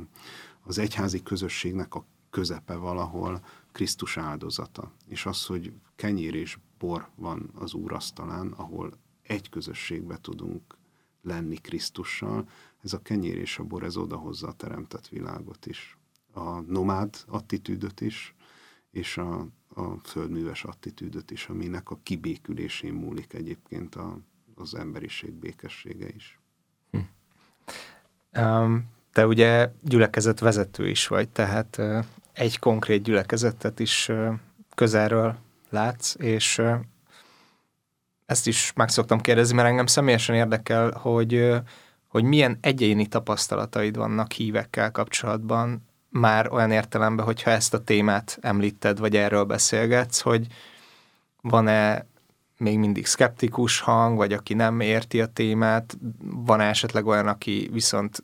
az 0.62 0.78
egyházi 0.78 1.24
közösségnek 1.24 1.96
a 1.96 2.06
közepe 2.30 2.76
valahol 2.76 3.46
Krisztus 3.72 4.18
áldozata. 4.18 4.92
És 5.08 5.26
az, 5.26 5.46
hogy 5.46 5.74
kenyér 5.96 6.36
és 6.36 6.58
bor 6.80 7.10
van 7.16 7.52
az 7.56 7.74
úrasztalán, 7.74 8.52
ahol 8.52 8.94
egy 9.24 9.50
közösségbe 9.50 10.18
tudunk 10.22 10.78
lenni 11.22 11.56
Krisztussal, 11.56 12.50
ez 12.84 12.94
a 12.94 13.02
kenyér 13.02 13.38
és 13.38 13.60
a 13.60 13.64
bor, 13.64 13.84
ez 13.84 13.98
odahozza 13.98 14.48
a 14.48 14.54
teremtett 14.54 15.08
világot 15.08 15.66
is. 15.66 15.98
A 16.38 16.62
nomád 16.68 17.16
attitűdöt 17.28 18.02
is, 18.02 18.36
és 18.92 19.18
a, 19.18 19.48
a 19.76 19.98
földműves 20.04 20.64
attitűdöt 20.64 21.32
is, 21.32 21.48
aminek 21.48 21.90
a 21.90 22.00
kibékülésén 22.04 22.94
múlik 22.94 23.34
egyébként 23.34 23.96
a, 23.96 24.20
az 24.56 24.76
emberiség 24.76 25.34
békessége 25.34 26.08
is. 26.16 26.40
Hm. 26.92 27.00
Te 29.12 29.28
ugye 29.28 29.72
gyülekezet 29.82 30.40
vezető 30.40 30.90
is 30.90 31.08
vagy, 31.08 31.30
tehát 31.30 31.82
egy 32.34 32.60
konkrét 32.60 33.04
gyülekezetet 33.04 33.80
is 33.80 34.12
közelről 34.76 35.38
látsz, 35.70 36.16
és 36.20 36.58
uh, 36.58 36.80
ezt 38.28 38.48
is 38.48 38.74
meg 38.76 38.90
szoktam 38.90 39.20
kérdezni, 39.20 39.56
mert 39.56 39.68
engem 39.68 39.86
személyesen 39.86 40.36
érdekel, 40.36 40.92
hogy, 40.92 41.54
hogy 42.08 42.24
milyen 42.24 42.58
egyéni 42.62 43.08
tapasztalataid 43.08 43.96
vannak 43.96 44.32
hívekkel 44.32 44.92
kapcsolatban, 44.92 45.87
már 46.10 46.52
olyan 46.52 46.72
értelemben, 46.72 47.26
hogyha 47.26 47.52
ezt 47.52 47.74
a 47.74 47.84
témát 47.84 48.38
említed, 48.42 49.00
vagy 49.00 49.16
erről 49.16 49.44
beszélgetsz, 49.44 50.22
hogy 50.22 50.48
van-e 51.42 52.06
még 52.58 52.78
mindig 52.80 53.06
szkeptikus 53.06 53.80
hang, 53.80 54.18
vagy 54.18 54.34
aki 54.34 54.54
nem 54.54 54.80
érti 54.80 55.22
a 55.22 55.26
témát, 55.26 55.98
van 56.22 56.60
esetleg 56.60 57.06
olyan, 57.06 57.28
aki 57.28 57.70
viszont 57.72 58.24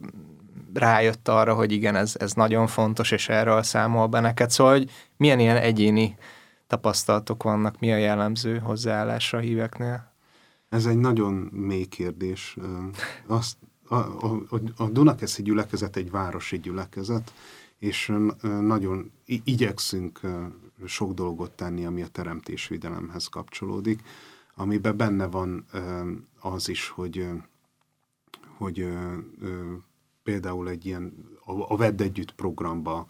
rájött 0.73 1.27
arra, 1.27 1.53
hogy 1.53 1.71
igen, 1.71 1.95
ez, 1.95 2.15
ez 2.19 2.33
nagyon 2.33 2.67
fontos, 2.67 3.11
és 3.11 3.29
erről 3.29 3.63
számol 3.63 4.07
be 4.07 4.19
neked. 4.19 4.49
Szóval, 4.49 4.73
hogy 4.73 4.91
milyen 5.17 5.39
ilyen 5.39 5.57
egyéni 5.57 6.17
tapasztalatok 6.67 7.43
vannak, 7.43 7.79
mi 7.79 7.91
a 7.91 7.97
jellemző 7.97 8.59
hozzáállásra 8.59 9.37
a 9.37 9.41
híveknél? 9.41 10.11
Ez 10.69 10.85
egy 10.85 10.97
nagyon 10.97 11.33
mély 11.51 11.85
kérdés. 11.85 12.57
Azt, 13.27 13.57
a, 13.87 13.95
a, 13.95 14.41
a 14.77 14.89
Dunakeszi 14.89 15.41
gyülekezet 15.43 15.95
egy 15.95 16.11
városi 16.11 16.59
gyülekezet, 16.59 17.33
és 17.83 18.13
nagyon 18.41 19.11
igyekszünk 19.25 20.19
sok 20.85 21.13
dolgot 21.13 21.51
tenni, 21.51 21.85
ami 21.85 22.01
a 22.01 22.07
teremtésvédelemhez 22.07 23.27
kapcsolódik, 23.27 24.01
amiben 24.55 24.97
benne 24.97 25.25
van 25.25 25.65
az 26.39 26.69
is, 26.69 26.89
hogy, 26.89 27.27
hogy 28.57 28.87
például 30.23 30.69
egy 30.69 30.85
ilyen 30.85 31.13
a 31.45 31.77
Vedd 31.77 32.01
Együtt 32.01 32.35
programba 32.35 33.07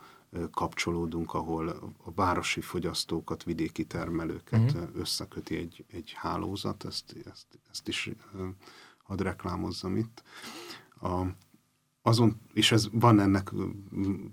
kapcsolódunk, 0.51 1.33
ahol 1.33 1.67
a 2.03 2.11
városi 2.15 2.61
fogyasztókat, 2.61 3.43
vidéki 3.43 3.85
termelőket 3.85 4.71
uh-huh. 4.71 4.89
összeköti 4.95 5.55
egy, 5.55 5.85
egy 5.91 6.13
hálózat, 6.15 6.85
ezt, 6.85 7.15
ezt, 7.31 7.47
ezt 7.71 7.87
is 7.87 8.09
hadd 9.03 9.21
reklámozzam 9.21 9.95
itt. 9.95 10.23
A, 11.01 11.21
azon, 12.05 12.41
és 12.53 12.71
ez 12.71 12.87
van 12.91 13.19
ennek 13.19 13.51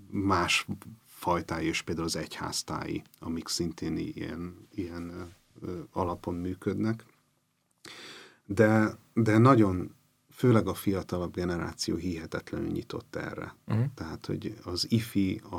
más 0.09 0.67
fajtái, 1.05 1.65
és 1.65 1.81
például 1.81 2.07
az 2.07 2.15
egyháztái, 2.15 3.03
amik 3.19 3.47
szintén 3.47 3.97
ilyen, 3.97 4.67
ilyen 4.75 5.33
alapon 5.91 6.35
működnek. 6.35 7.05
De, 8.45 8.97
de 9.13 9.37
nagyon, 9.37 9.95
főleg 10.29 10.67
a 10.67 10.73
fiatalabb 10.73 11.33
generáció 11.33 11.95
hihetetlenül 11.95 12.67
nyitott 12.67 13.15
erre. 13.15 13.55
Uh-huh. 13.67 13.85
Tehát, 13.95 14.25
hogy 14.25 14.57
az 14.63 14.91
ifi, 14.91 15.41
a, 15.49 15.55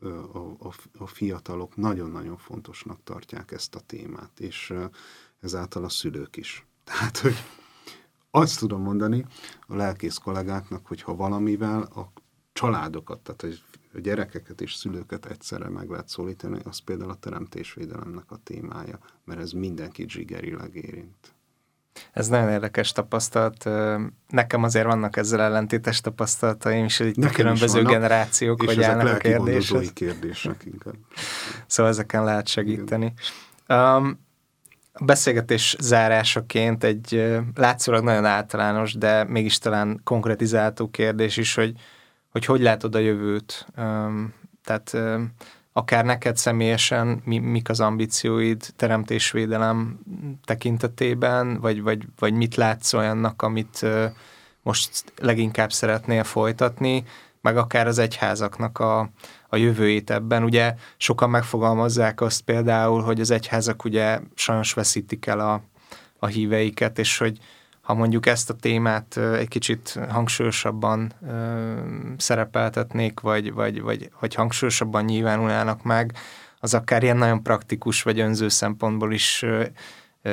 a, 0.00 0.46
a, 0.58 0.74
a 0.98 1.06
fiatalok 1.06 1.76
nagyon-nagyon 1.76 2.36
fontosnak 2.36 3.02
tartják 3.04 3.52
ezt 3.52 3.74
a 3.74 3.80
témát, 3.80 4.40
és 4.40 4.72
ezáltal 5.40 5.84
a 5.84 5.88
szülők 5.88 6.36
is. 6.36 6.66
Tehát, 6.84 7.18
hogy 7.18 7.34
azt 8.36 8.58
tudom 8.58 8.82
mondani 8.82 9.24
a 9.66 9.76
lelkész 9.76 10.16
kollégáknak, 10.16 10.86
hogy 10.86 11.02
ha 11.02 11.16
valamivel 11.16 11.82
a 11.82 12.12
családokat, 12.52 13.20
tehát 13.20 13.58
a 13.94 14.00
gyerekeket 14.00 14.60
és 14.60 14.74
szülőket 14.74 15.26
egyszerre 15.26 15.68
meg 15.68 15.88
lehet 15.88 16.08
szólítani, 16.08 16.58
az 16.64 16.78
például 16.78 17.10
a 17.10 17.14
teremtésvédelemnek 17.14 18.30
a 18.30 18.38
témája, 18.44 18.98
mert 19.24 19.40
ez 19.40 19.50
mindenkit 19.50 20.10
zsigerileg 20.10 20.74
érint. 20.74 21.34
Ez 22.12 22.28
nagyon 22.28 22.48
érdekes 22.48 22.92
tapasztalat. 22.92 23.64
Nekem 24.28 24.62
azért 24.62 24.86
vannak 24.86 25.16
ezzel 25.16 25.40
ellentétes 25.40 26.00
tapasztalataim 26.00 26.84
is, 26.84 26.98
hogy 26.98 27.24
a 27.24 27.30
különböző 27.30 27.82
vannak, 27.82 27.92
generációk, 27.92 28.62
hogy 28.62 28.82
állnak 28.82 29.14
a 29.14 29.16
kérdések. 29.16 29.92
kérdések 29.92 30.64
inkább. 30.64 30.96
Szóval 31.66 31.92
ezeken 31.92 32.24
lehet 32.24 32.48
segíteni. 32.48 33.12
Um, 33.68 34.18
a 34.96 35.04
beszélgetés 35.04 35.76
zárásaként 35.80 36.84
egy 36.84 37.38
látszólag 37.54 38.04
nagyon 38.04 38.24
általános, 38.24 38.94
de 38.94 39.24
mégis 39.24 39.58
talán 39.58 40.00
konkretizáltó 40.04 40.90
kérdés 40.90 41.36
is, 41.36 41.54
hogy 41.54 41.74
hogy, 42.34 42.44
hogy 42.44 42.60
látod 42.60 42.94
a 42.94 42.98
jövőt. 42.98 43.66
Tehát 44.64 44.96
akár 45.72 46.04
neked 46.04 46.36
személyesen 46.36 47.22
mi, 47.24 47.38
mik 47.38 47.68
az 47.68 47.80
ambícióid 47.80 48.66
teremtésvédelem 48.76 49.98
tekintetében, 50.44 51.60
vagy, 51.60 51.82
vagy, 51.82 52.06
vagy 52.18 52.32
mit 52.32 52.54
látsz 52.54 52.92
olyannak, 52.92 53.42
amit 53.42 53.86
most 54.62 55.12
leginkább 55.20 55.72
szeretnél 55.72 56.24
folytatni, 56.24 57.04
meg 57.40 57.56
akár 57.56 57.86
az 57.86 57.98
egyházaknak 57.98 58.78
a, 58.78 59.10
a 59.54 59.56
jövőjét 59.56 60.10
ebben. 60.10 60.44
Ugye 60.44 60.74
sokan 60.96 61.30
megfogalmazzák 61.30 62.20
azt 62.20 62.40
például, 62.40 63.02
hogy 63.02 63.20
az 63.20 63.30
egyházak 63.30 63.84
ugye 63.84 64.20
sajnos 64.34 64.72
veszítik 64.72 65.26
el 65.26 65.40
a, 65.40 65.62
a 66.18 66.26
híveiket, 66.26 66.98
és 66.98 67.18
hogy 67.18 67.38
ha 67.80 67.94
mondjuk 67.94 68.26
ezt 68.26 68.50
a 68.50 68.54
témát 68.54 69.16
egy 69.16 69.48
kicsit 69.48 69.98
hangsúlyosabban 70.08 71.12
szerepeltetnék, 72.16 73.20
vagy, 73.20 73.52
vagy, 73.52 73.80
vagy, 73.80 74.10
vagy 74.20 74.34
hangsúlyosabban 74.34 75.04
nyilvánulnának 75.04 75.82
meg, 75.82 76.14
az 76.60 76.74
akár 76.74 77.02
ilyen 77.02 77.16
nagyon 77.16 77.42
praktikus 77.42 78.02
vagy 78.02 78.20
önző 78.20 78.48
szempontból 78.48 79.12
is 79.12 79.44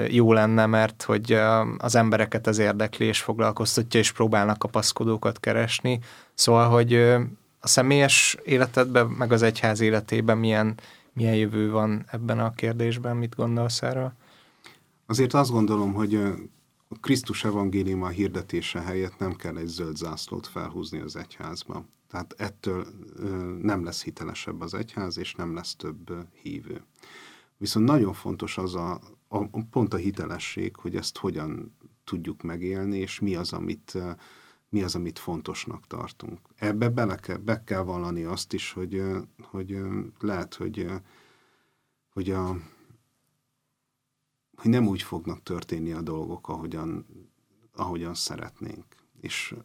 jó 0.08 0.34
lenne, 0.34 0.66
mert 0.66 1.04
hogy 1.04 1.38
az 1.78 1.96
embereket 1.96 2.48
az 2.48 2.58
érdekli 2.58 3.06
és 3.06 3.22
foglalkoztatja, 3.22 4.00
és 4.00 4.12
próbálnak 4.12 4.58
kapaszkodókat 4.58 5.40
keresni. 5.40 6.00
Szóval, 6.34 6.70
hogy 6.70 7.16
a 7.64 7.68
személyes 7.68 8.38
életedben, 8.44 9.08
meg 9.08 9.32
az 9.32 9.42
egyház 9.42 9.80
életében 9.80 10.38
milyen, 10.38 10.80
milyen 11.14 11.36
jövő 11.36 11.72
van 11.72 12.06
ebben 12.12 12.40
a 12.40 12.52
kérdésben, 12.52 13.18
mit 13.18 13.36
gondolsz 13.36 13.82
erről? 13.82 14.14
Azért 15.06 15.34
azt 15.34 15.52
gondolom, 15.52 15.94
hogy 15.94 16.16
a 16.88 17.00
Krisztus 17.02 17.44
evangéliuma 17.44 18.08
hirdetése 18.08 18.80
helyett 18.80 19.18
nem 19.18 19.36
kell 19.36 19.58
egy 19.58 19.68
zöld 19.68 19.96
zászlót 19.96 20.48
felhúzni 20.48 21.00
az 21.00 21.16
egyházba. 21.16 21.86
Tehát 22.10 22.34
ettől 22.38 22.88
nem 23.62 23.84
lesz 23.84 24.04
hitelesebb 24.04 24.62
az 24.62 24.74
egyház, 24.74 25.18
és 25.18 25.34
nem 25.36 25.54
lesz 25.54 25.76
több 25.76 26.12
hívő. 26.42 26.82
Viszont 27.58 27.86
nagyon 27.86 28.14
fontos 28.14 28.58
az 28.58 28.76
a, 28.76 29.00
a 29.28 29.64
pont 29.70 29.94
a 29.94 29.98
hitelesség, 29.98 30.76
hogy 30.76 30.96
ezt 30.96 31.18
hogyan 31.18 31.76
tudjuk 32.04 32.42
megélni, 32.42 32.98
és 32.98 33.20
mi 33.20 33.36
az, 33.36 33.54
amit, 33.54 33.98
mi 34.72 34.84
az, 34.84 34.96
amit 34.96 35.20
fontosnak 35.20 35.88
tartunk. 35.88 36.40
Ebbe 36.56 36.90
bele 36.90 37.16
kell, 37.16 37.38
be 37.38 37.64
kell 37.64 37.82
vallani 37.82 38.24
azt 38.24 38.54
is, 38.54 38.72
hogy, 38.72 39.02
hogy 39.42 39.80
lehet, 40.20 40.54
hogy, 40.54 40.88
hogy 42.10 42.30
a, 42.30 42.48
hogy 44.56 44.70
nem 44.70 44.88
úgy 44.88 45.02
fognak 45.02 45.44
történni 45.44 45.92
a 45.92 46.02
dolgok, 46.02 46.50
ahogyan, 46.50 47.06
ahogyan 47.74 48.14
szeretnénk. 48.14 48.86
És 49.22 49.56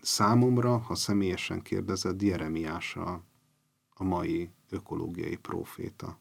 számomra, 0.00 0.78
ha 0.78 0.94
személyesen 0.94 1.62
kérdezed, 1.62 2.22
Jeremiás 2.22 2.96
a, 2.96 3.24
a 3.90 4.04
mai 4.04 4.50
ökológiai 4.70 5.36
proféta, 5.36 6.18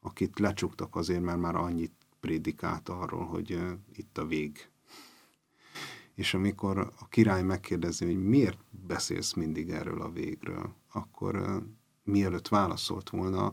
akit 0.00 0.38
lecsuktak 0.38 0.96
azért, 0.96 1.22
mert 1.22 1.40
már 1.40 1.54
annyit 1.54 1.92
prédikált 2.20 2.88
arról, 2.88 3.24
hogy 3.24 3.60
itt 3.92 4.18
a 4.18 4.26
vég. 4.26 4.68
És 6.14 6.34
amikor 6.34 6.78
a 6.78 7.08
király 7.08 7.42
megkérdezi, 7.42 8.04
hogy 8.04 8.24
miért 8.24 8.58
beszélsz 8.70 9.32
mindig 9.32 9.70
erről 9.70 10.02
a 10.02 10.10
végről, 10.10 10.74
akkor 10.92 11.62
mielőtt 12.04 12.48
válaszolt 12.48 13.10
volna, 13.10 13.52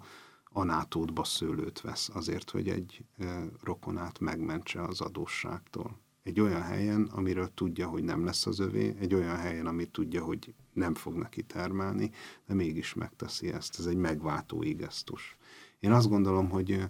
anátódba 0.54 1.24
szőlőt 1.24 1.82
vesz 1.82 2.10
azért, 2.13 2.50
hogy 2.50 2.69
egy 2.69 3.06
rokonát 3.63 4.19
megmentse 4.19 4.82
az 4.82 5.02
adósságtól. 5.02 6.00
Egy 6.24 6.39
olyan 6.39 6.62
helyen, 6.62 7.04
amiről 7.04 7.52
tudja, 7.54 7.88
hogy 7.88 8.04
nem 8.04 8.26
lesz 8.26 8.45
az 8.45 8.60
övé, 8.60 8.95
egy 9.00 9.13
olyan 9.13 9.36
helyen, 9.36 9.67
amit 9.67 9.91
tudja, 9.91 10.24
hogy 10.24 10.54
nem 10.74 10.95
fog 10.95 11.15
neki 11.15 11.43
termelni, 11.43 12.12
de 12.45 12.54
mégis 12.54 12.93
megteszi 12.93 13.52
ezt. 13.52 13.80
Ez 13.80 13.86
egy 13.86 13.97
megváltó 13.97 14.58
gesztus. 14.60 15.38
Én 15.80 15.91
azt 15.91 16.10
gondolom, 16.10 16.50
hogy 16.50 16.84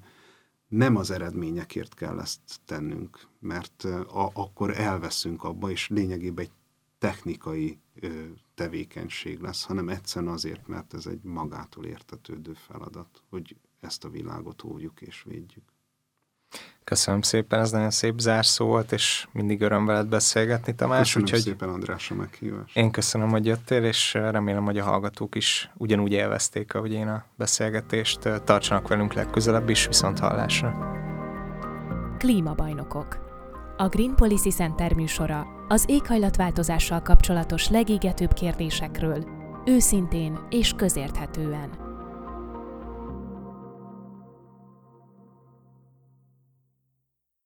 nem 0.71 0.95
az 0.95 1.11
eredményekért 1.11 1.93
kell 1.93 2.19
ezt 2.19 2.39
tennünk, 2.65 3.27
mert 3.39 3.83
a, 3.83 4.31
akkor 4.33 4.79
elveszünk 4.79 5.43
abba, 5.43 5.69
és 5.69 5.89
lényegében 5.89 6.45
egy 6.45 6.51
technikai 6.97 7.79
ö, 7.95 8.23
tevékenység 8.53 9.39
lesz, 9.39 9.63
hanem 9.63 9.89
egyszerűen 9.89 10.31
azért, 10.31 10.67
mert 10.67 10.93
ez 10.93 11.05
egy 11.05 11.23
magától 11.23 11.85
értetődő 11.85 12.53
feladat, 12.53 13.23
hogy 13.29 13.55
ezt 13.79 14.03
a 14.03 14.09
világot 14.09 14.63
óvjuk 14.63 15.01
és 15.01 15.23
védjük. 15.23 15.70
Köszönöm 16.83 17.21
szépen, 17.21 17.59
ez 17.59 17.71
nagyon 17.71 17.89
szép 17.89 18.19
zárszó 18.19 18.65
volt, 18.65 18.91
és 18.91 19.27
mindig 19.31 19.61
öröm 19.61 19.85
veled 19.85 20.07
beszélgetni, 20.07 20.75
Tamás. 20.75 20.99
Köszönöm 20.99 21.25
úgyhogy 21.25 21.41
szépen, 21.41 21.69
András, 21.69 22.11
a 22.11 22.15
meghívást. 22.15 22.77
Én 22.77 22.91
köszönöm, 22.91 23.29
hogy 23.29 23.45
jöttél, 23.45 23.83
és 23.83 24.13
remélem, 24.13 24.63
hogy 24.63 24.77
a 24.77 24.83
hallgatók 24.83 25.35
is 25.35 25.69
ugyanúgy 25.77 26.11
élvezték, 26.11 26.73
ahogy 26.73 26.91
én 26.91 27.07
a 27.07 27.25
beszélgetést. 27.35 28.19
Tartsanak 28.43 28.87
velünk 28.87 29.13
legközelebb 29.13 29.69
is, 29.69 29.87
viszont 29.87 30.19
hallásra. 30.19 30.99
Klímabajnokok 32.17 33.29
a 33.77 33.87
Green 33.87 34.15
Policy 34.15 34.49
Center 34.49 34.93
műsora 34.93 35.47
az 35.67 35.83
éghajlatváltozással 35.87 37.01
kapcsolatos 37.01 37.69
legégetőbb 37.69 38.33
kérdésekről, 38.33 39.25
őszintén 39.65 40.39
és 40.49 40.73
közérthetően. 40.75 41.90